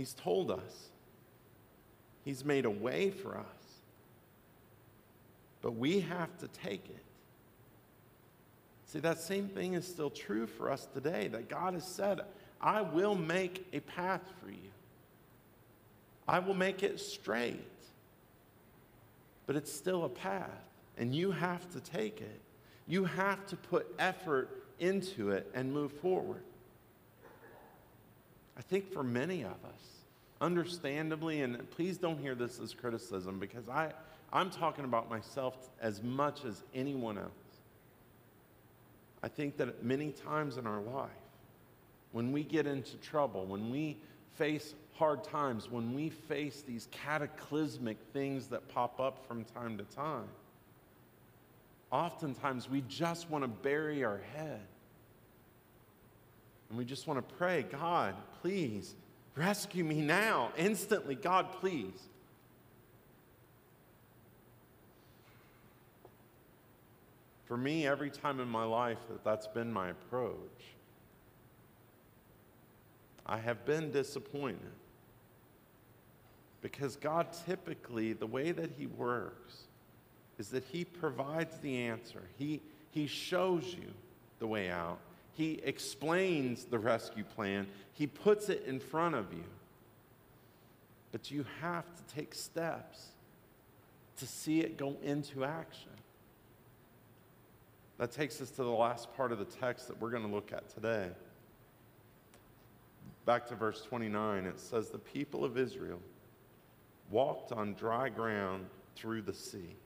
He's 0.00 0.14
told 0.14 0.50
us. 0.50 0.88
He's 2.24 2.42
made 2.42 2.64
a 2.64 2.70
way 2.70 3.10
for 3.10 3.36
us. 3.36 3.44
But 5.60 5.72
we 5.72 6.00
have 6.00 6.38
to 6.38 6.48
take 6.48 6.88
it. 6.88 7.04
See, 8.86 9.00
that 9.00 9.20
same 9.20 9.48
thing 9.48 9.74
is 9.74 9.86
still 9.86 10.08
true 10.08 10.46
for 10.46 10.72
us 10.72 10.88
today 10.94 11.28
that 11.28 11.50
God 11.50 11.74
has 11.74 11.86
said, 11.86 12.22
I 12.62 12.80
will 12.80 13.14
make 13.14 13.66
a 13.74 13.80
path 13.80 14.22
for 14.42 14.50
you. 14.50 14.70
I 16.26 16.38
will 16.38 16.54
make 16.54 16.82
it 16.82 16.98
straight. 16.98 17.60
But 19.46 19.54
it's 19.54 19.70
still 19.70 20.06
a 20.06 20.08
path, 20.08 20.64
and 20.96 21.14
you 21.14 21.30
have 21.30 21.70
to 21.72 21.80
take 21.80 22.22
it. 22.22 22.40
You 22.86 23.04
have 23.04 23.44
to 23.48 23.56
put 23.56 23.94
effort 23.98 24.48
into 24.78 25.32
it 25.32 25.50
and 25.52 25.70
move 25.70 25.92
forward. 25.92 26.40
I 28.56 28.62
think 28.62 28.92
for 28.92 29.02
many 29.02 29.42
of 29.42 29.52
us, 29.52 30.00
understandably, 30.40 31.42
and 31.42 31.68
please 31.70 31.98
don't 31.98 32.18
hear 32.18 32.34
this 32.34 32.60
as 32.60 32.74
criticism 32.74 33.38
because 33.38 33.68
I, 33.68 33.92
I'm 34.32 34.50
talking 34.50 34.84
about 34.84 35.10
myself 35.10 35.70
as 35.80 36.02
much 36.02 36.44
as 36.44 36.62
anyone 36.74 37.18
else. 37.18 37.30
I 39.22 39.28
think 39.28 39.56
that 39.58 39.84
many 39.84 40.12
times 40.12 40.56
in 40.56 40.66
our 40.66 40.80
life, 40.80 41.10
when 42.12 42.32
we 42.32 42.42
get 42.42 42.66
into 42.66 42.96
trouble, 42.96 43.44
when 43.44 43.70
we 43.70 43.98
face 44.36 44.74
hard 44.94 45.22
times, 45.24 45.70
when 45.70 45.94
we 45.94 46.10
face 46.10 46.62
these 46.66 46.88
cataclysmic 46.90 47.98
things 48.12 48.48
that 48.48 48.68
pop 48.68 48.98
up 49.00 49.26
from 49.26 49.44
time 49.44 49.76
to 49.78 49.84
time, 49.84 50.28
oftentimes 51.90 52.68
we 52.68 52.82
just 52.82 53.28
want 53.30 53.44
to 53.44 53.48
bury 53.48 54.04
our 54.04 54.20
head 54.34 54.60
and 56.70 56.78
we 56.78 56.84
just 56.84 57.06
want 57.08 57.28
to 57.28 57.34
pray, 57.34 57.64
God, 57.64 58.14
please 58.40 58.94
rescue 59.36 59.84
me 59.84 60.00
now, 60.00 60.52
instantly. 60.56 61.16
God, 61.16 61.52
please. 61.60 62.08
For 67.46 67.56
me, 67.56 67.84
every 67.84 68.10
time 68.10 68.38
in 68.38 68.48
my 68.48 68.62
life 68.62 68.98
that 69.08 69.24
that's 69.24 69.48
been 69.48 69.72
my 69.72 69.88
approach, 69.90 70.36
I 73.26 73.38
have 73.38 73.64
been 73.64 73.90
disappointed. 73.90 74.60
Because 76.62 76.94
God 76.94 77.26
typically, 77.46 78.12
the 78.12 78.26
way 78.26 78.52
that 78.52 78.70
He 78.78 78.86
works, 78.86 79.62
is 80.38 80.50
that 80.50 80.62
He 80.64 80.84
provides 80.84 81.58
the 81.58 81.76
answer. 81.78 82.22
He, 82.38 82.60
he 82.92 83.08
shows 83.08 83.74
you 83.74 83.88
the 84.38 84.46
way 84.46 84.70
out. 84.70 85.00
He 85.34 85.60
explains 85.64 86.64
the 86.64 86.78
rescue 86.78 87.24
plan, 87.24 87.66
He 87.92 88.06
puts 88.06 88.48
it 88.48 88.64
in 88.66 88.80
front 88.80 89.14
of 89.14 89.32
you. 89.32 89.44
But 91.12 91.30
you 91.30 91.44
have 91.60 91.84
to 91.84 92.14
take 92.14 92.34
steps 92.34 93.08
to 94.18 94.26
see 94.26 94.60
it 94.60 94.76
go 94.76 94.96
into 95.02 95.44
action. 95.44 95.90
That 97.98 98.12
takes 98.12 98.40
us 98.40 98.50
to 98.50 98.62
the 98.62 98.70
last 98.70 99.14
part 99.16 99.32
of 99.32 99.38
the 99.38 99.44
text 99.44 99.88
that 99.88 100.00
we're 100.00 100.10
going 100.10 100.22
to 100.22 100.32
look 100.32 100.52
at 100.52 100.68
today. 100.70 101.08
Back 103.26 103.46
to 103.48 103.54
verse 103.54 103.82
29, 103.82 104.46
it 104.46 104.58
says, 104.58 104.88
The 104.88 104.98
people 104.98 105.44
of 105.44 105.58
Israel 105.58 106.00
walked 107.10 107.52
on 107.52 107.74
dry 107.74 108.08
ground 108.08 108.66
through 108.96 109.22
the 109.22 109.34
sea. 109.34 109.76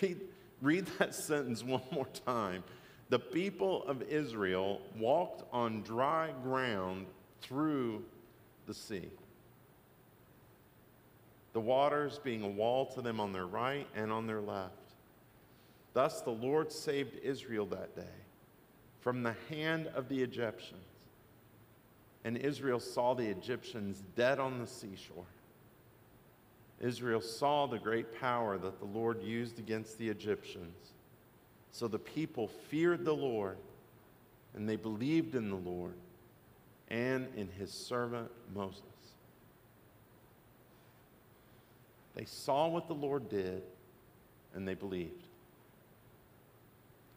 Read, 0.00 0.20
read 0.62 0.86
that 0.98 1.14
sentence 1.14 1.62
one 1.62 1.82
more 1.90 2.08
time 2.24 2.62
the 3.08 3.18
people 3.18 3.84
of 3.84 4.02
Israel 4.02 4.80
walked 4.98 5.42
on 5.52 5.82
dry 5.82 6.30
ground 6.42 7.06
through 7.40 8.04
the 8.66 8.74
sea. 8.74 9.08
The 11.54 11.60
waters 11.60 12.20
being 12.22 12.42
a 12.42 12.48
wall 12.48 12.86
to 12.86 13.00
them 13.00 13.18
on 13.18 13.32
their 13.32 13.46
right 13.46 13.86
and 13.96 14.12
on 14.12 14.26
their 14.26 14.40
left. 14.40 14.74
Thus 15.94 16.20
the 16.20 16.30
Lord 16.30 16.70
saved 16.70 17.16
Israel 17.22 17.66
that 17.66 17.96
day 17.96 18.02
from 19.00 19.22
the 19.22 19.34
hand 19.48 19.88
of 19.94 20.08
the 20.08 20.22
Egyptians. 20.22 20.82
And 22.24 22.36
Israel 22.36 22.78
saw 22.78 23.14
the 23.14 23.26
Egyptians 23.26 24.02
dead 24.14 24.38
on 24.38 24.58
the 24.58 24.66
seashore. 24.66 25.24
Israel 26.80 27.22
saw 27.22 27.66
the 27.66 27.78
great 27.78 28.20
power 28.20 28.58
that 28.58 28.78
the 28.78 28.84
Lord 28.84 29.22
used 29.22 29.58
against 29.58 29.98
the 29.98 30.08
Egyptians 30.08 30.92
so 31.70 31.88
the 31.88 31.98
people 31.98 32.48
feared 32.48 33.04
the 33.04 33.12
Lord 33.12 33.56
and 34.54 34.68
they 34.68 34.76
believed 34.76 35.34
in 35.34 35.50
the 35.50 35.56
Lord 35.56 35.94
and 36.88 37.28
in 37.36 37.48
his 37.48 37.72
servant 37.72 38.30
Moses. 38.54 38.82
They 42.14 42.24
saw 42.24 42.66
what 42.68 42.88
the 42.88 42.94
Lord 42.94 43.28
did 43.28 43.62
and 44.54 44.66
they 44.66 44.74
believed. 44.74 45.24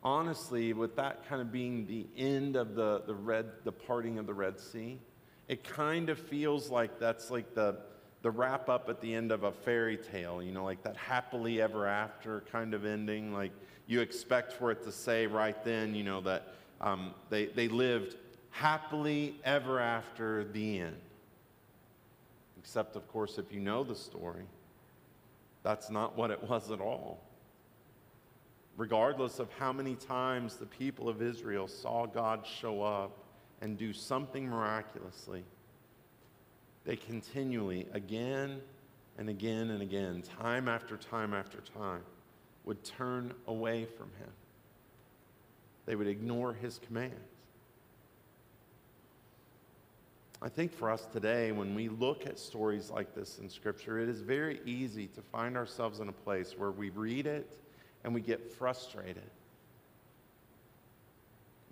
honestly, 0.03 0.73
with 0.73 0.95
that 0.95 1.27
kind 1.27 1.41
of 1.41 1.51
being 1.51 1.85
the 1.85 2.05
end 2.17 2.55
of 2.55 2.75
the, 2.75 3.03
the 3.05 3.13
red, 3.13 3.45
the 3.63 3.71
parting 3.71 4.17
of 4.17 4.25
the 4.25 4.33
Red 4.33 4.59
Sea, 4.59 4.99
it 5.47 5.63
kind 5.63 6.09
of 6.09 6.17
feels 6.17 6.69
like 6.69 6.99
that's 6.99 7.29
like 7.29 7.53
the, 7.53 7.77
the 8.21 8.31
wrap 8.31 8.69
up 8.69 8.87
at 8.89 9.01
the 9.01 9.13
end 9.13 9.31
of 9.31 9.43
a 9.43 9.51
fairy 9.51 9.97
tale, 9.97 10.43
you 10.43 10.51
know, 10.51 10.63
like 10.63 10.83
that 10.83 10.95
happily 10.95 11.61
ever 11.61 11.87
after 11.87 12.43
kind 12.51 12.73
of 12.73 12.85
ending. 12.85 13.33
Like 13.33 13.51
you 13.87 14.01
expect 14.01 14.53
for 14.53 14.71
it 14.71 14.83
to 14.83 14.91
say 14.91 15.25
right 15.27 15.63
then, 15.65 15.95
you 15.95 16.03
know, 16.03 16.21
that 16.21 16.53
um, 16.79 17.13
they, 17.29 17.47
they 17.47 17.67
lived 17.67 18.15
happily 18.51 19.35
ever 19.43 19.79
after 19.79 20.45
the 20.45 20.79
end. 20.79 20.97
Except, 22.59 22.95
of 22.95 23.07
course, 23.07 23.39
if 23.39 23.51
you 23.51 23.59
know 23.59 23.83
the 23.83 23.95
story, 23.95 24.43
that's 25.63 25.89
not 25.89 26.15
what 26.15 26.29
it 26.29 26.43
was 26.47 26.69
at 26.69 26.79
all. 26.79 27.19
Regardless 28.77 29.39
of 29.39 29.49
how 29.57 29.73
many 29.73 29.95
times 29.95 30.57
the 30.57 30.65
people 30.65 31.09
of 31.09 31.21
Israel 31.21 31.67
saw 31.67 32.05
God 32.05 32.45
show 32.45 32.83
up 32.83 33.11
and 33.61 33.77
do 33.77 33.93
something 33.93 34.47
miraculously, 34.47 35.43
they 36.85 36.95
continually, 36.95 37.87
again 37.93 38.61
and 39.17 39.29
again 39.29 39.69
and 39.69 39.81
again, 39.81 40.23
time 40.39 40.67
after 40.67 40.97
time 40.97 41.33
after 41.33 41.59
time, 41.77 42.01
would 42.65 42.83
turn 42.83 43.33
away 43.47 43.85
from 43.85 44.09
Him. 44.19 44.31
They 45.85 45.95
would 45.95 46.07
ignore 46.07 46.53
His 46.53 46.79
commands. 46.85 47.15
I 50.43 50.49
think 50.49 50.73
for 50.73 50.89
us 50.89 51.07
today, 51.13 51.51
when 51.51 51.75
we 51.75 51.87
look 51.87 52.25
at 52.25 52.39
stories 52.39 52.89
like 52.89 53.13
this 53.13 53.37
in 53.37 53.47
Scripture, 53.47 53.99
it 53.99 54.09
is 54.09 54.21
very 54.21 54.59
easy 54.65 55.05
to 55.07 55.21
find 55.21 55.55
ourselves 55.55 55.99
in 55.99 56.09
a 56.09 56.13
place 56.13 56.55
where 56.57 56.71
we 56.71 56.89
read 56.89 57.27
it 57.27 57.47
and 58.03 58.11
we 58.11 58.21
get 58.21 58.51
frustrated. 58.51 59.29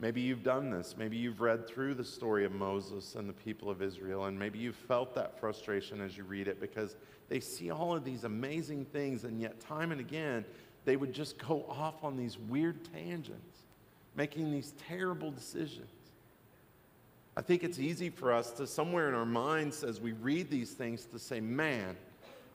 Maybe 0.01 0.21
you've 0.21 0.43
done 0.43 0.69
this. 0.69 0.95
Maybe 0.97 1.17
you've 1.17 1.41
read 1.41 1.67
through 1.67 1.95
the 1.95 2.05
story 2.05 2.45
of 2.45 2.53
Moses 2.53 3.15
and 3.15 3.27
the 3.27 3.33
people 3.33 3.69
of 3.69 3.81
Israel, 3.81 4.25
and 4.25 4.39
maybe 4.39 4.57
you've 4.57 4.75
felt 4.75 5.13
that 5.15 5.37
frustration 5.39 5.99
as 5.99 6.17
you 6.17 6.23
read 6.23 6.47
it 6.47 6.61
because 6.61 6.95
they 7.27 7.41
see 7.41 7.69
all 7.69 7.93
of 7.93 8.05
these 8.05 8.23
amazing 8.23 8.85
things, 8.85 9.25
and 9.25 9.41
yet, 9.41 9.59
time 9.59 9.91
and 9.91 9.99
again, 9.99 10.45
they 10.85 10.95
would 10.95 11.13
just 11.13 11.37
go 11.37 11.65
off 11.67 12.03
on 12.03 12.15
these 12.15 12.37
weird 12.37 12.77
tangents, 12.93 13.59
making 14.15 14.51
these 14.51 14.73
terrible 14.87 15.31
decisions. 15.31 15.89
I 17.35 17.41
think 17.41 17.63
it's 17.63 17.77
easy 17.77 18.09
for 18.09 18.31
us 18.31 18.51
to, 18.51 18.67
somewhere 18.67 19.09
in 19.09 19.13
our 19.13 19.25
minds, 19.25 19.83
as 19.83 19.99
we 19.99 20.13
read 20.13 20.49
these 20.49 20.71
things, 20.71 21.05
to 21.05 21.19
say, 21.19 21.41
man, 21.41 21.97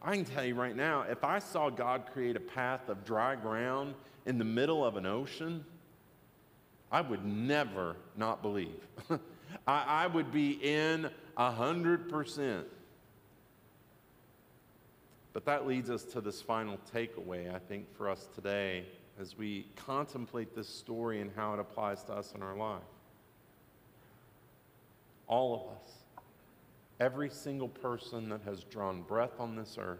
I 0.02 0.16
can 0.16 0.24
tell 0.24 0.44
you 0.44 0.54
right 0.54 0.76
now, 0.76 1.02
if 1.02 1.24
I 1.24 1.38
saw 1.38 1.70
God 1.70 2.04
create 2.12 2.36
a 2.36 2.40
path 2.40 2.88
of 2.88 3.04
dry 3.04 3.36
ground 3.36 3.94
in 4.26 4.38
the 4.38 4.44
middle 4.44 4.84
of 4.84 4.96
an 4.96 5.06
ocean, 5.06 5.64
I 6.94 7.00
would 7.00 7.26
never 7.26 7.96
not 8.16 8.40
believe. 8.40 8.86
I, 9.66 9.82
I, 10.04 10.06
would 10.06 10.30
be 10.30 10.52
in 10.62 11.10
a 11.36 11.50
hundred 11.50 12.08
percent. 12.08 12.68
But 15.32 15.44
that 15.46 15.66
leads 15.66 15.90
us 15.90 16.04
to 16.04 16.20
this 16.20 16.40
final 16.40 16.78
takeaway, 16.94 17.52
I 17.52 17.58
think, 17.58 17.92
for 17.96 18.08
us 18.08 18.28
today 18.32 18.84
as 19.20 19.36
we 19.36 19.66
contemplate 19.74 20.54
this 20.54 20.68
story 20.68 21.20
and 21.20 21.32
how 21.34 21.52
it 21.54 21.58
applies 21.58 22.04
to 22.04 22.12
us 22.12 22.32
in 22.32 22.42
our 22.42 22.56
life. 22.56 22.82
All 25.26 25.52
of 25.52 25.76
us, 25.76 26.22
every 27.00 27.28
single 27.28 27.70
person 27.70 28.28
that 28.28 28.42
has 28.42 28.62
drawn 28.62 29.02
breath 29.02 29.40
on 29.40 29.56
this 29.56 29.78
earth, 29.80 29.98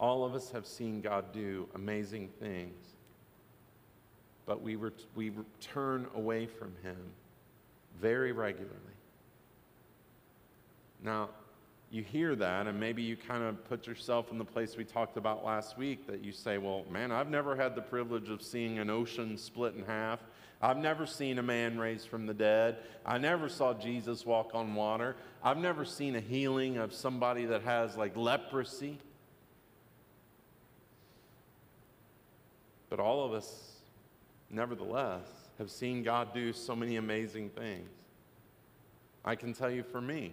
all 0.00 0.24
of 0.24 0.34
us 0.34 0.50
have 0.52 0.64
seen 0.66 1.02
God 1.02 1.30
do 1.34 1.68
amazing 1.74 2.30
things, 2.40 2.96
but 4.46 4.62
we, 4.62 4.76
ret- 4.76 5.04
we 5.14 5.32
turn 5.60 6.06
away 6.14 6.46
from 6.46 6.72
Him 6.82 6.96
very 8.00 8.32
regularly. 8.32 8.78
Now, 11.02 11.30
you 11.90 12.02
hear 12.02 12.34
that, 12.36 12.66
and 12.66 12.80
maybe 12.80 13.02
you 13.02 13.16
kind 13.16 13.42
of 13.42 13.62
put 13.68 13.86
yourself 13.86 14.32
in 14.32 14.38
the 14.38 14.44
place 14.44 14.76
we 14.76 14.84
talked 14.84 15.18
about 15.18 15.44
last 15.44 15.76
week 15.76 16.06
that 16.06 16.24
you 16.24 16.32
say, 16.32 16.56
Well, 16.56 16.84
man, 16.90 17.12
I've 17.12 17.28
never 17.28 17.54
had 17.54 17.74
the 17.74 17.82
privilege 17.82 18.30
of 18.30 18.42
seeing 18.42 18.78
an 18.78 18.88
ocean 18.88 19.36
split 19.36 19.74
in 19.74 19.84
half. 19.84 20.20
I've 20.62 20.78
never 20.78 21.06
seen 21.06 21.38
a 21.38 21.42
man 21.42 21.78
raised 21.78 22.08
from 22.08 22.24
the 22.24 22.32
dead. 22.32 22.78
I 23.04 23.18
never 23.18 23.48
saw 23.48 23.74
Jesus 23.74 24.24
walk 24.24 24.52
on 24.54 24.74
water. 24.74 25.16
I've 25.42 25.58
never 25.58 25.84
seen 25.84 26.14
a 26.14 26.20
healing 26.20 26.78
of 26.78 26.94
somebody 26.94 27.46
that 27.46 27.62
has 27.62 27.96
like 27.96 28.16
leprosy. 28.16 28.98
But 32.88 33.00
all 33.00 33.24
of 33.24 33.32
us, 33.32 33.71
nevertheless, 34.52 35.26
have 35.58 35.70
seen 35.70 36.02
God 36.02 36.32
do 36.32 36.52
so 36.52 36.76
many 36.76 36.96
amazing 36.96 37.50
things. 37.50 37.88
I 39.24 39.34
can 39.34 39.52
tell 39.52 39.70
you 39.70 39.82
for 39.82 40.00
me, 40.00 40.32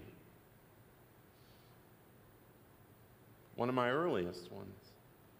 one 3.56 3.70
of 3.70 3.76
my 3.76 3.90
earliest 3.90 4.52
ones 4.52 4.76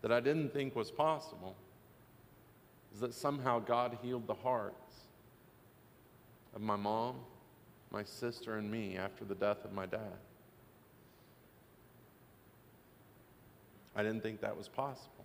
that 0.02 0.12
I 0.12 0.20
didn't 0.20 0.54
think 0.54 0.76
was 0.76 0.92
possible 0.92 1.56
is 2.94 3.02
that 3.02 3.14
somehow 3.14 3.60
God 3.60 3.98
healed 4.02 4.28
the 4.28 4.34
hearts 4.34 4.96
of 6.56 6.62
my 6.62 6.76
mom, 6.76 7.16
my 7.92 8.04
sister, 8.04 8.58
and 8.58 8.70
me 8.70 8.98
after 8.98 9.26
the 9.26 9.36
death 9.36 9.64
of 9.66 9.74
my 9.74 9.86
dad. 9.86 10.18
I 13.96 14.04
didn't 14.04 14.22
think 14.22 14.42
that 14.42 14.56
was 14.56 14.68
possible. 14.68 15.19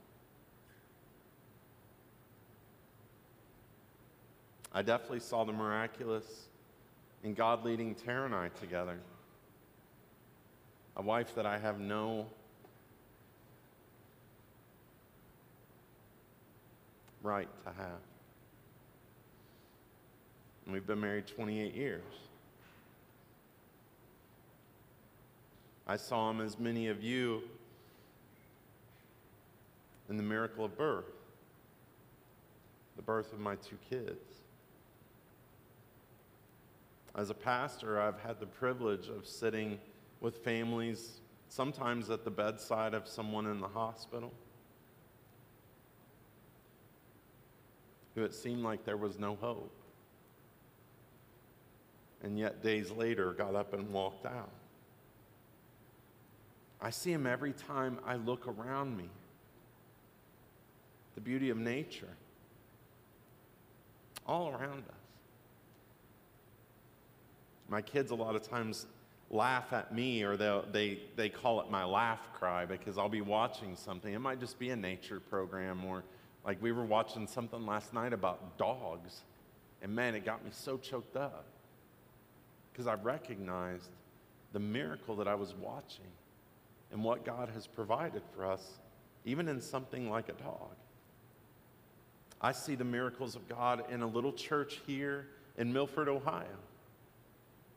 I 4.75 4.83
definitely 4.83 5.21
saw 5.21 5.45
the 5.45 5.53
miraculous 5.53 6.49
in 7.23 7.33
God 7.33 7.65
leading 7.65 7.95
Tara 7.95 8.27
and 8.27 8.35
I 8.35 8.49
together. 8.61 8.99
A 10.97 11.03
wife 11.03 11.37
that 11.37 11.47
I 11.47 11.59
have 11.59 11.79
no 11.79 12.27
right 17.23 17.49
to 17.63 17.69
have. 17.71 18.01
And 20.65 20.75
we've 20.75 20.87
been 20.87 21.01
married 21.01 21.29
28 21.29 21.75
years. 21.75 22.03
I 25.87 25.97
saw 25.97 26.31
him, 26.31 26.41
as 26.41 26.59
many 26.59 26.89
of 26.89 27.03
you, 27.03 27.43
in 30.09 30.17
the 30.17 30.23
miracle 30.23 30.65
of 30.65 30.77
birth, 30.77 31.05
the 32.97 33.03
birth 33.03 33.33
of 33.33 33.39
my 33.39 33.55
two 33.57 33.77
kids. 33.89 34.44
As 37.17 37.31
a 37.31 37.35
pastor, 37.35 38.01
I've 38.01 38.19
had 38.21 38.41
the 38.41 38.47
privilege 38.47 39.09
of 39.09 39.27
sitting 39.27 39.79
with 40.21 40.39
families, 40.39 41.21
sometimes 41.49 42.11
at 42.11 42.25
the 42.25 42.31
bedside 42.31 42.95
of 42.95 43.07
someone 43.07 43.47
in 43.47 43.61
the 43.61 43.69
hospital 43.69 44.33
who 48.15 48.23
it 48.23 48.35
seemed 48.35 48.63
like 48.63 48.85
there 48.85 48.97
was 48.97 49.19
no 49.19 49.37
hope. 49.41 49.73
And 52.23 52.39
yet, 52.39 52.63
days 52.63 52.91
later, 52.91 53.33
got 53.33 53.55
up 53.55 53.75
and 53.75 53.93
walked 53.93 54.25
out. 54.25 54.51
I 56.81 56.91
see 56.91 57.13
him 57.13 57.27
every 57.27 57.53
time 57.53 57.99
I 58.07 58.17
look 58.17 58.47
around 58.47 58.97
me. 58.97 59.09
The 61.15 61.21
beauty 61.21 61.51
of 61.51 61.57
nature, 61.57 62.09
all 64.27 64.51
around 64.51 64.85
us. 64.89 64.94
My 67.75 67.83
kids, 67.83 68.13
a 68.13 68.15
lot 68.15 68.37
of 68.37 68.49
times, 68.49 68.87
laugh 69.33 69.73
at 69.73 69.93
me 69.93 70.23
or 70.23 70.37
they, 70.37 71.01
they 71.17 71.29
call 71.29 71.61
it 71.61 71.69
my 71.69 71.83
laugh 71.83 72.21
cry 72.33 72.65
because 72.65 72.99
I'll 72.99 73.09
be 73.09 73.21
watching 73.21 73.75
something. 73.75 74.15
It 74.15 74.21
might 74.21 74.39
just 74.39 74.61
be 74.61 74.71
a 74.71 74.77
nature 74.77 75.19
program 75.19 75.85
or 75.85 76.05
like 76.45 76.63
we 76.63 76.71
were 76.71 76.85
watching 76.85 77.27
something 77.27 77.67
last 77.67 77.93
night 77.93 78.13
about 78.13 78.57
dogs, 78.59 79.23
and 79.83 79.93
man, 79.93 80.15
it 80.15 80.25
got 80.25 80.45
me 80.45 80.53
so 80.53 80.79
choked 80.79 81.17
up 81.17 81.47
because 82.73 82.87
I 82.87 82.95
recognized 82.95 83.91
the 84.53 84.61
miracle 84.61 85.17
that 85.17 85.27
I 85.27 85.35
was 85.35 85.53
watching 85.61 86.13
and 86.93 87.03
what 87.03 87.25
God 87.25 87.49
has 87.55 87.67
provided 87.67 88.23
for 88.37 88.47
us, 88.47 88.79
even 89.25 89.49
in 89.49 89.61
something 89.61 90.09
like 90.09 90.29
a 90.29 90.35
dog. 90.35 90.77
I 92.41 92.53
see 92.53 92.77
the 92.77 92.85
miracles 92.85 93.35
of 93.35 93.49
God 93.49 93.83
in 93.91 94.03
a 94.03 94.07
little 94.07 94.33
church 94.33 94.81
here 94.87 95.27
in 95.59 95.73
Milford, 95.73 96.09
Ohio, 96.09 96.47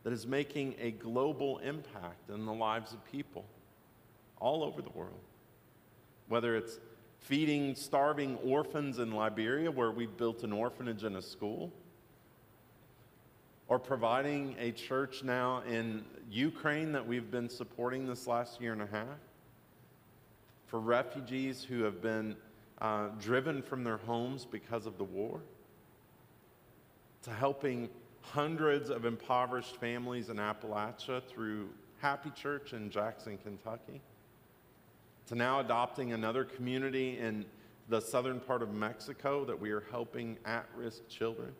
that 0.04 0.12
is 0.12 0.26
making 0.26 0.74
a 0.80 0.90
global 0.92 1.58
impact 1.58 2.30
in 2.30 2.46
the 2.46 2.52
lives 2.52 2.92
of 2.92 3.04
people 3.04 3.44
all 4.40 4.62
over 4.62 4.80
the 4.80 4.90
world. 4.90 5.20
Whether 6.28 6.56
it's 6.56 6.78
feeding 7.20 7.74
starving 7.74 8.36
orphans 8.44 8.98
in 8.98 9.12
Liberia, 9.12 9.70
where 9.70 9.90
we've 9.90 10.16
built 10.16 10.44
an 10.44 10.52
orphanage 10.52 11.04
and 11.04 11.16
a 11.16 11.22
school, 11.22 11.72
or 13.66 13.78
providing 13.78 14.56
a 14.58 14.72
church 14.72 15.22
now 15.22 15.62
in 15.68 16.04
Ukraine 16.30 16.92
that 16.92 17.06
we've 17.06 17.30
been 17.30 17.48
supporting 17.48 18.06
this 18.06 18.26
last 18.26 18.60
year 18.60 18.72
and 18.72 18.82
a 18.82 18.86
half, 18.86 19.18
for 20.66 20.80
refugees 20.80 21.64
who 21.64 21.82
have 21.82 22.00
been 22.00 22.36
uh, 22.80 23.08
driven 23.20 23.62
from 23.62 23.84
their 23.84 23.96
homes 23.98 24.46
because 24.50 24.86
of 24.86 24.96
the 24.96 25.04
war, 25.04 25.40
to 27.22 27.30
helping 27.30 27.90
hundreds 28.32 28.90
of 28.90 29.04
impoverished 29.04 29.76
families 29.76 30.28
in 30.28 30.36
Appalachia 30.36 31.22
through 31.24 31.68
Happy 32.00 32.30
Church 32.30 32.72
in 32.72 32.90
Jackson, 32.90 33.38
Kentucky, 33.38 34.00
to 35.26 35.34
now 35.34 35.60
adopting 35.60 36.12
another 36.12 36.44
community 36.44 37.18
in 37.18 37.44
the 37.88 38.00
southern 38.00 38.38
part 38.38 38.62
of 38.62 38.72
Mexico 38.72 39.44
that 39.44 39.58
we 39.58 39.70
are 39.70 39.84
helping 39.90 40.36
at 40.44 40.66
risk 40.76 41.08
children, 41.08 41.52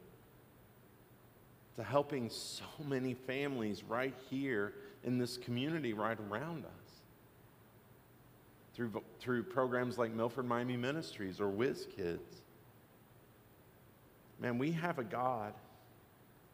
to 1.77 1.83
helping 1.83 2.29
so 2.31 2.65
many 2.87 3.15
families 3.15 3.83
right 3.83 4.15
here 4.31 4.75
in 5.05 5.19
this 5.19 5.37
community 5.37 5.93
right 5.93 6.19
around 6.31 6.65
us. 6.65 6.71
Through, 8.75 9.03
through 9.19 9.43
programs 9.43 9.99
like 9.99 10.13
Milford 10.13 10.47
Miami 10.47 10.77
Ministries 10.77 11.41
or 11.41 11.49
Whiz 11.49 11.89
Kids. 11.97 12.43
Man, 14.39 14.57
we 14.57 14.71
have 14.71 15.01
a 15.01 15.05
God 15.05 15.53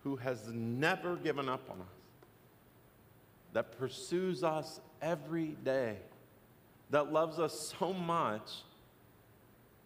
who 0.05 0.17
has 0.17 0.47
never 0.53 1.17
given 1.17 1.49
up 1.49 1.69
on 1.71 1.81
us, 1.81 1.87
that 3.55 3.77
pursues 3.79 4.45
us 4.45 4.81
every 5.01 5.57
day, 5.65 5.97
that 6.91 7.13
loves 7.13 7.39
us 7.39 7.75
so 7.79 7.93
much 7.93 8.63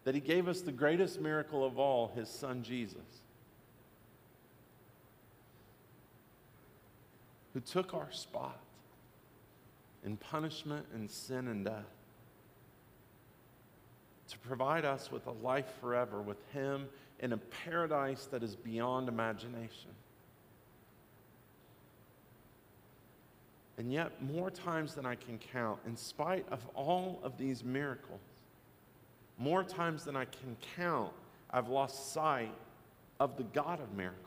that 0.03 0.13
he 0.13 0.21
gave 0.21 0.47
us 0.47 0.61
the 0.61 0.71
greatest 0.71 1.21
miracle 1.21 1.65
of 1.65 1.79
all, 1.79 2.11
his 2.15 2.27
son 2.27 2.63
Jesus, 2.63 2.97
who 7.53 7.61
took 7.61 7.93
our 7.93 8.11
spot 8.11 8.59
in 10.05 10.17
punishment 10.17 10.85
and 10.93 11.09
sin 11.09 11.47
and 11.47 11.65
death 11.65 11.85
to 14.29 14.37
provide 14.39 14.85
us 14.85 15.11
with 15.11 15.25
a 15.27 15.31
life 15.31 15.67
forever 15.81 16.21
with 16.21 16.37
him 16.51 16.87
in 17.19 17.33
a 17.33 17.37
paradise 17.37 18.25
that 18.25 18.43
is 18.43 18.55
beyond 18.55 19.09
imagination. 19.09 19.89
And 23.79 23.93
yet, 23.93 24.21
more 24.21 24.51
times 24.51 24.93
than 24.93 25.05
I 25.05 25.15
can 25.15 25.39
count, 25.39 25.79
in 25.87 25.95
spite 25.95 26.45
of 26.51 26.59
all 26.75 27.21
of 27.23 27.37
these 27.37 27.63
miracles, 27.63 28.19
more 29.37 29.63
times 29.63 30.03
than 30.03 30.17
I 30.17 30.25
can 30.25 30.57
count, 30.75 31.13
I've 31.49 31.69
lost 31.69 32.11
sight 32.11 32.53
of 33.21 33.37
the 33.37 33.43
God 33.43 33.79
of 33.79 33.93
miracles. 33.93 34.25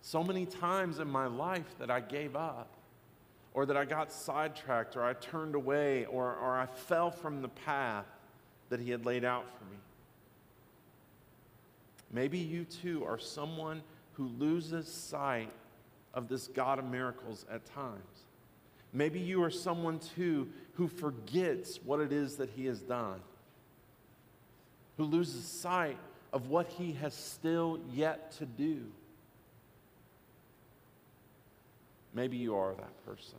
So 0.00 0.22
many 0.22 0.46
times 0.46 1.00
in 1.00 1.08
my 1.08 1.26
life 1.26 1.74
that 1.80 1.90
I 1.90 1.98
gave 1.98 2.36
up, 2.36 2.68
or 3.52 3.66
that 3.66 3.76
I 3.76 3.84
got 3.84 4.12
sidetracked, 4.12 4.96
or 4.96 5.02
I 5.02 5.14
turned 5.14 5.56
away, 5.56 6.04
or, 6.04 6.36
or 6.36 6.56
I 6.56 6.66
fell 6.66 7.10
from 7.10 7.42
the 7.42 7.48
path 7.48 8.06
that 8.68 8.78
He 8.78 8.92
had 8.92 9.04
laid 9.04 9.24
out 9.24 9.46
for 9.58 9.64
me. 9.64 9.78
Maybe 12.12 12.38
you 12.38 12.64
too 12.64 13.04
are 13.04 13.18
someone 13.18 13.82
who 14.12 14.28
loses 14.38 14.86
sight 14.86 15.50
of 16.14 16.28
this 16.28 16.48
God 16.48 16.78
of 16.78 16.84
miracles 16.84 17.44
at 17.50 17.64
times. 17.66 18.24
Maybe 18.92 19.20
you 19.20 19.42
are 19.42 19.50
someone 19.50 20.00
too 20.00 20.48
who 20.74 20.88
forgets 20.88 21.78
what 21.84 22.00
it 22.00 22.12
is 22.12 22.36
that 22.36 22.50
He 22.56 22.66
has 22.66 22.80
done, 22.80 23.20
who 24.96 25.04
loses 25.04 25.44
sight 25.44 25.98
of 26.32 26.48
what 26.48 26.66
He 26.66 26.92
has 26.94 27.14
still 27.14 27.78
yet 27.92 28.32
to 28.32 28.46
do. 28.46 28.84
Maybe 32.12 32.36
you 32.36 32.56
are 32.56 32.74
that 32.74 33.06
person, 33.06 33.38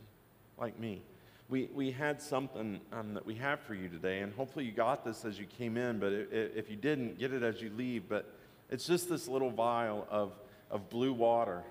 like 0.58 0.78
me. 0.78 1.02
We, 1.50 1.68
we 1.74 1.90
had 1.90 2.22
something 2.22 2.80
um, 2.92 3.12
that 3.12 3.26
we 3.26 3.34
have 3.34 3.60
for 3.60 3.74
you 3.74 3.88
today, 3.88 4.20
and 4.20 4.32
hopefully 4.32 4.64
you 4.64 4.72
got 4.72 5.04
this 5.04 5.26
as 5.26 5.38
you 5.38 5.44
came 5.44 5.76
in, 5.76 5.98
but 5.98 6.10
it, 6.10 6.32
it, 6.32 6.52
if 6.56 6.70
you 6.70 6.76
didn't, 6.76 7.18
get 7.18 7.34
it 7.34 7.42
as 7.42 7.60
you 7.60 7.70
leave. 7.76 8.08
But 8.08 8.32
it's 8.70 8.86
just 8.86 9.10
this 9.10 9.28
little 9.28 9.50
vial 9.50 10.06
of, 10.10 10.32
of 10.70 10.88
blue 10.88 11.12
water 11.12 11.62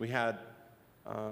we 0.00 0.08
had 0.08 0.38
uh, 1.06 1.28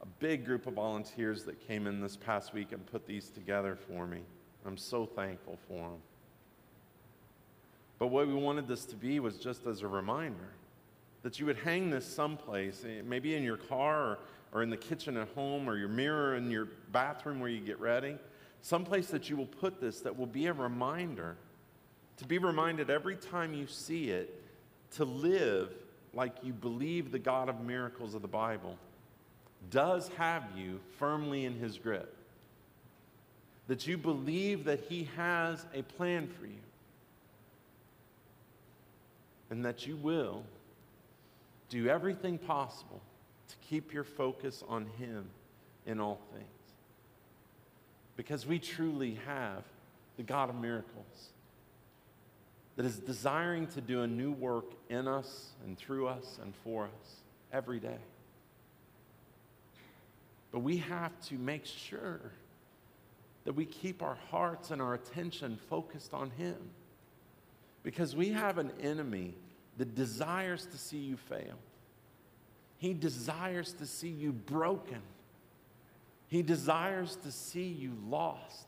a 0.00 0.06
big 0.18 0.46
group 0.46 0.66
of 0.66 0.72
volunteers 0.72 1.44
that 1.44 1.60
came 1.68 1.86
in 1.86 2.00
this 2.00 2.16
past 2.16 2.54
week 2.54 2.72
and 2.72 2.84
put 2.86 3.06
these 3.06 3.28
together 3.28 3.76
for 3.76 4.06
me. 4.06 4.20
I'm 4.64 4.78
so 4.78 5.04
thankful 5.04 5.58
for 5.68 5.90
them. 5.90 6.00
But 7.98 8.08
what 8.08 8.26
we 8.26 8.34
wanted 8.34 8.66
this 8.66 8.86
to 8.86 8.96
be 8.96 9.20
was 9.20 9.36
just 9.36 9.66
as 9.66 9.82
a 9.82 9.88
reminder 9.88 10.48
that 11.22 11.38
you 11.38 11.44
would 11.44 11.58
hang 11.58 11.90
this 11.90 12.06
someplace, 12.06 12.84
eh, 12.88 13.02
maybe 13.04 13.34
in 13.36 13.42
your 13.42 13.58
car 13.58 14.02
or, 14.02 14.18
or 14.52 14.62
in 14.62 14.70
the 14.70 14.76
kitchen 14.76 15.16
at 15.18 15.28
home 15.34 15.68
or 15.68 15.76
your 15.76 15.88
mirror 15.88 16.36
in 16.36 16.50
your 16.50 16.68
bathroom 16.92 17.38
where 17.38 17.50
you 17.50 17.60
get 17.60 17.78
ready, 17.80 18.16
someplace 18.62 19.08
that 19.08 19.28
you 19.28 19.36
will 19.36 19.46
put 19.46 19.78
this 19.78 20.00
that 20.00 20.16
will 20.16 20.26
be 20.26 20.46
a 20.46 20.52
reminder, 20.54 21.36
to 22.16 22.24
be 22.24 22.38
reminded 22.38 22.88
every 22.88 23.16
time 23.16 23.52
you 23.52 23.66
see 23.66 24.08
it, 24.08 24.42
to 24.92 25.04
live 25.04 25.70
like 26.16 26.32
you 26.42 26.54
believe 26.54 27.12
the 27.12 27.18
God 27.18 27.50
of 27.50 27.60
miracles 27.60 28.14
of 28.14 28.22
the 28.22 28.28
Bible 28.28 28.76
does 29.70 30.08
have 30.16 30.44
you 30.56 30.80
firmly 30.98 31.44
in 31.44 31.54
his 31.54 31.76
grip. 31.76 32.16
That 33.68 33.86
you 33.86 33.98
believe 33.98 34.64
that 34.64 34.80
he 34.88 35.08
has 35.16 35.66
a 35.74 35.82
plan 35.82 36.28
for 36.28 36.46
you. 36.46 36.54
And 39.50 39.64
that 39.64 39.86
you 39.86 39.96
will 39.96 40.42
do 41.68 41.88
everything 41.88 42.38
possible 42.38 43.02
to 43.48 43.56
keep 43.68 43.92
your 43.92 44.04
focus 44.04 44.64
on 44.68 44.86
him 44.98 45.26
in 45.84 46.00
all 46.00 46.20
things. 46.32 46.46
Because 48.16 48.46
we 48.46 48.58
truly 48.58 49.18
have 49.26 49.64
the 50.16 50.22
God 50.22 50.48
of 50.48 50.56
miracles 50.56 51.30
that 52.76 52.84
is 52.84 52.98
desiring 52.98 53.66
to 53.68 53.80
do 53.80 54.02
a 54.02 54.06
new 54.06 54.30
work 54.30 54.72
in 54.90 55.08
us 55.08 55.52
and 55.64 55.78
through 55.78 56.06
us 56.06 56.38
and 56.42 56.54
for 56.62 56.84
us 56.84 57.16
every 57.52 57.80
day. 57.80 57.98
But 60.52 60.60
we 60.60 60.76
have 60.78 61.18
to 61.28 61.34
make 61.36 61.64
sure 61.64 62.20
that 63.44 63.54
we 63.54 63.64
keep 63.64 64.02
our 64.02 64.18
hearts 64.30 64.70
and 64.70 64.82
our 64.82 64.94
attention 64.94 65.58
focused 65.70 66.12
on 66.12 66.30
Him. 66.30 66.56
Because 67.82 68.14
we 68.14 68.30
have 68.30 68.58
an 68.58 68.72
enemy 68.80 69.34
that 69.78 69.94
desires 69.94 70.66
to 70.66 70.76
see 70.76 70.98
you 70.98 71.16
fail. 71.16 71.54
He 72.78 72.92
desires 72.92 73.72
to 73.74 73.86
see 73.86 74.08
you 74.08 74.32
broken. 74.32 75.00
He 76.28 76.42
desires 76.42 77.16
to 77.22 77.32
see 77.32 77.68
you 77.68 77.92
lost. 78.08 78.66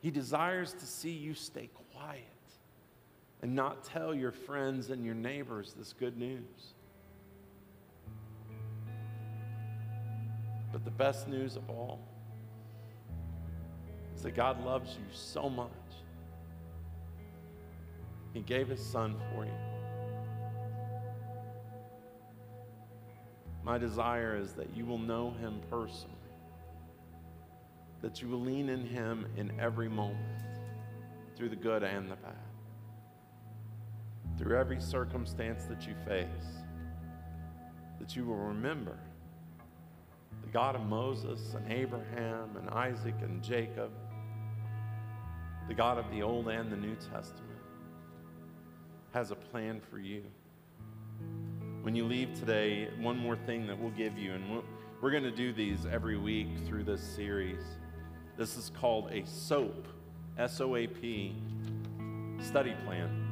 He 0.00 0.10
desires 0.10 0.74
to 0.74 0.86
see 0.86 1.10
you 1.10 1.34
stay 1.34 1.70
quiet 1.92 2.37
and 3.42 3.54
not 3.54 3.84
tell 3.84 4.14
your 4.14 4.32
friends 4.32 4.90
and 4.90 5.04
your 5.04 5.14
neighbors 5.14 5.74
this 5.76 5.92
good 5.92 6.16
news. 6.16 6.74
But 10.72 10.84
the 10.84 10.90
best 10.90 11.28
news 11.28 11.56
of 11.56 11.68
all 11.70 12.00
is 14.14 14.22
that 14.22 14.34
God 14.34 14.64
loves 14.64 14.90
you 14.90 15.04
so 15.12 15.48
much. 15.48 15.70
He 18.34 18.40
gave 18.40 18.68
his 18.68 18.84
son 18.84 19.16
for 19.32 19.44
you. 19.44 19.52
My 23.62 23.78
desire 23.78 24.36
is 24.36 24.52
that 24.54 24.76
you 24.76 24.84
will 24.84 24.98
know 24.98 25.30
him 25.40 25.60
personally, 25.70 26.14
that 28.02 28.20
you 28.20 28.28
will 28.28 28.40
lean 28.40 28.68
in 28.68 28.86
him 28.86 29.26
in 29.36 29.52
every 29.60 29.88
moment, 29.88 30.42
through 31.36 31.50
the 31.50 31.56
good 31.56 31.82
and 31.82 32.10
the 32.10 32.16
bad 32.16 32.47
through 34.38 34.56
every 34.56 34.80
circumstance 34.80 35.64
that 35.64 35.86
you 35.86 35.94
face, 36.06 36.26
that 37.98 38.14
you 38.14 38.24
will 38.24 38.36
remember 38.36 38.96
the 40.42 40.48
God 40.52 40.76
of 40.76 40.82
Moses 40.82 41.54
and 41.54 41.72
Abraham 41.72 42.56
and 42.56 42.70
Isaac 42.70 43.14
and 43.20 43.42
Jacob, 43.42 43.90
the 45.66 45.74
God 45.74 45.98
of 45.98 46.08
the 46.10 46.22
Old 46.22 46.48
and 46.48 46.70
the 46.70 46.76
New 46.76 46.94
Testament, 46.94 47.44
has 49.12 49.30
a 49.30 49.34
plan 49.34 49.80
for 49.90 49.98
you. 49.98 50.22
When 51.82 51.96
you 51.96 52.04
leave 52.04 52.34
today, 52.34 52.88
one 53.00 53.18
more 53.18 53.36
thing 53.36 53.66
that 53.66 53.78
we'll 53.78 53.90
give 53.90 54.16
you, 54.16 54.34
and 54.34 54.62
we're 55.02 55.10
going 55.10 55.24
to 55.24 55.30
do 55.30 55.52
these 55.52 55.86
every 55.90 56.16
week 56.16 56.48
through 56.66 56.84
this 56.84 57.02
series. 57.02 57.62
This 58.36 58.56
is 58.56 58.70
called 58.70 59.10
a 59.10 59.26
SOAP, 59.26 59.88
S 60.38 60.60
O 60.60 60.76
A 60.76 60.86
P, 60.86 61.34
study 62.40 62.74
plan. 62.84 63.27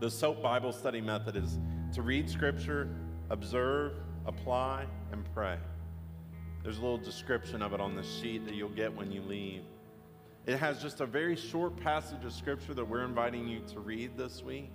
The 0.00 0.10
SOAP 0.10 0.42
Bible 0.42 0.72
study 0.72 1.02
method 1.02 1.36
is 1.36 1.58
to 1.92 2.00
read 2.00 2.30
Scripture, 2.30 2.88
observe, 3.28 3.92
apply, 4.24 4.86
and 5.12 5.22
pray. 5.34 5.58
There's 6.62 6.78
a 6.78 6.80
little 6.80 6.96
description 6.96 7.60
of 7.60 7.74
it 7.74 7.82
on 7.82 7.94
the 7.94 8.02
sheet 8.02 8.46
that 8.46 8.54
you'll 8.54 8.70
get 8.70 8.96
when 8.96 9.12
you 9.12 9.20
leave. 9.20 9.60
It 10.46 10.56
has 10.56 10.80
just 10.80 11.02
a 11.02 11.06
very 11.06 11.36
short 11.36 11.76
passage 11.76 12.24
of 12.24 12.32
Scripture 12.32 12.72
that 12.72 12.84
we're 12.88 13.04
inviting 13.04 13.46
you 13.46 13.60
to 13.74 13.80
read 13.80 14.16
this 14.16 14.42
week 14.42 14.70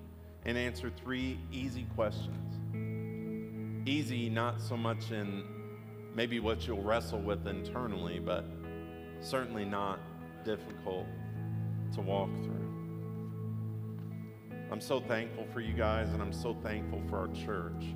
and 0.46 0.60
answer 0.60 0.92
three 1.04 1.40
easy 1.52 1.88
questions. 1.96 2.60
Easy, 3.88 4.30
not 4.30 4.62
so 4.62 4.78
much 4.78 5.10
in 5.10 5.44
maybe 6.14 6.40
what 6.40 6.68
you'll 6.68 6.84
wrestle 6.84 7.20
with 7.20 7.48
internally, 7.48 8.20
but 8.20 8.46
certainly 9.22 9.66
not 9.66 9.98
difficult 10.44 11.08
to 11.96 12.02
walk 12.02 12.30
through. 12.44 12.65
I'm 14.76 14.82
so 14.82 15.00
thankful 15.00 15.48
for 15.54 15.62
you 15.62 15.72
guys, 15.72 16.10
and 16.10 16.22
I'm 16.22 16.34
so 16.34 16.54
thankful 16.54 17.02
for 17.10 17.18
our 17.18 17.28
church. 17.30 17.96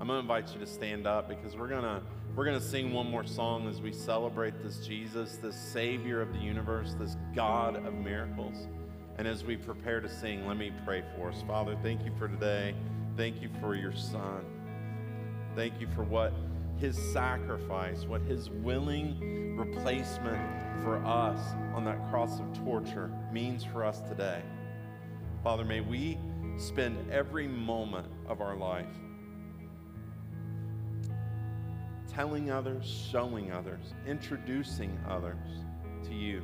I'm 0.00 0.06
going 0.06 0.16
to 0.16 0.20
invite 0.20 0.50
you 0.54 0.58
to 0.60 0.66
stand 0.66 1.06
up 1.06 1.28
because 1.28 1.54
we're 1.54 1.68
going 1.68 1.82
to 1.82 2.00
we're 2.34 2.46
to 2.46 2.58
sing 2.58 2.90
one 2.94 3.10
more 3.10 3.26
song 3.26 3.68
as 3.68 3.82
we 3.82 3.92
celebrate 3.92 4.62
this 4.62 4.78
Jesus, 4.78 5.36
this 5.36 5.54
Savior 5.54 6.22
of 6.22 6.32
the 6.32 6.38
universe, 6.38 6.96
this 6.98 7.18
God 7.34 7.76
of 7.86 7.92
miracles. 7.92 8.66
And 9.18 9.28
as 9.28 9.44
we 9.44 9.58
prepare 9.58 10.00
to 10.00 10.08
sing, 10.08 10.46
let 10.46 10.56
me 10.56 10.72
pray 10.86 11.04
for 11.14 11.28
us. 11.28 11.44
Father, 11.46 11.76
thank 11.82 12.02
you 12.02 12.12
for 12.18 12.28
today. 12.28 12.74
Thank 13.18 13.42
you 13.42 13.50
for 13.60 13.74
your 13.74 13.94
Son. 13.94 14.42
Thank 15.54 15.78
you 15.82 15.88
for 15.94 16.02
what 16.02 16.32
his 16.78 16.96
sacrifice, 17.12 18.06
what 18.06 18.22
his 18.22 18.48
willing 18.48 19.54
replacement 19.58 20.40
for 20.82 20.96
us 21.04 21.52
on 21.74 21.84
that 21.84 22.08
cross 22.08 22.40
of 22.40 22.64
torture 22.64 23.12
means 23.30 23.64
for 23.64 23.84
us 23.84 24.00
today. 24.00 24.40
Father, 25.46 25.64
may 25.64 25.80
we 25.80 26.18
spend 26.56 27.08
every 27.08 27.46
moment 27.46 28.08
of 28.26 28.40
our 28.40 28.56
life 28.56 28.88
telling 32.12 32.50
others, 32.50 32.84
showing 33.12 33.52
others, 33.52 33.94
introducing 34.08 34.98
others 35.08 35.62
to 36.02 36.14
you 36.14 36.42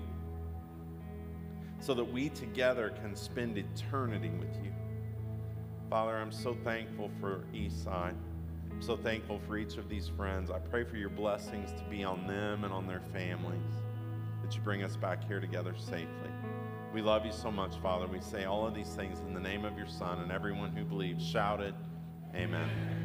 so 1.81 1.95
that 1.95 2.05
we 2.05 2.29
together 2.29 2.91
can 3.03 3.17
spend 3.17 3.59
eternity 3.59 4.31
with 4.39 4.55
you. 4.63 4.73
Father, 5.91 6.17
I'm 6.17 6.31
so 6.31 6.57
thankful 6.63 7.11
for 7.19 7.43
Eastside. 7.53 8.15
I'm 8.71 8.81
so 8.83 8.97
thankful 8.97 9.41
for 9.49 9.57
each 9.57 9.79
of 9.79 9.89
these 9.89 10.07
friends. 10.07 10.49
I 10.49 10.61
pray 10.61 10.85
for 10.85 10.97
your 10.97 11.11
blessings 11.11 11.73
to 11.73 11.83
be 11.91 12.05
on 12.05 12.25
them 12.29 12.63
and 12.63 12.73
on 12.73 12.87
their 12.87 13.03
families, 13.13 13.75
that 14.45 14.55
you 14.55 14.61
bring 14.61 14.85
us 14.85 14.95
back 14.95 15.27
here 15.27 15.41
together 15.41 15.75
safely. 15.77 16.31
We 16.93 17.01
love 17.01 17.24
you 17.24 17.32
so 17.32 17.51
much, 17.51 17.76
Father. 17.76 18.07
We 18.07 18.20
say 18.20 18.45
all 18.45 18.66
of 18.66 18.74
these 18.74 18.90
things 18.90 19.20
in 19.20 19.32
the 19.32 19.40
name 19.40 19.64
of 19.64 19.78
your 19.78 19.86
Son, 19.86 20.20
and 20.20 20.30
everyone 20.30 20.76
who 20.76 20.84
believes 20.84 21.26
shouted, 21.26 21.74
Amen. 22.34 23.02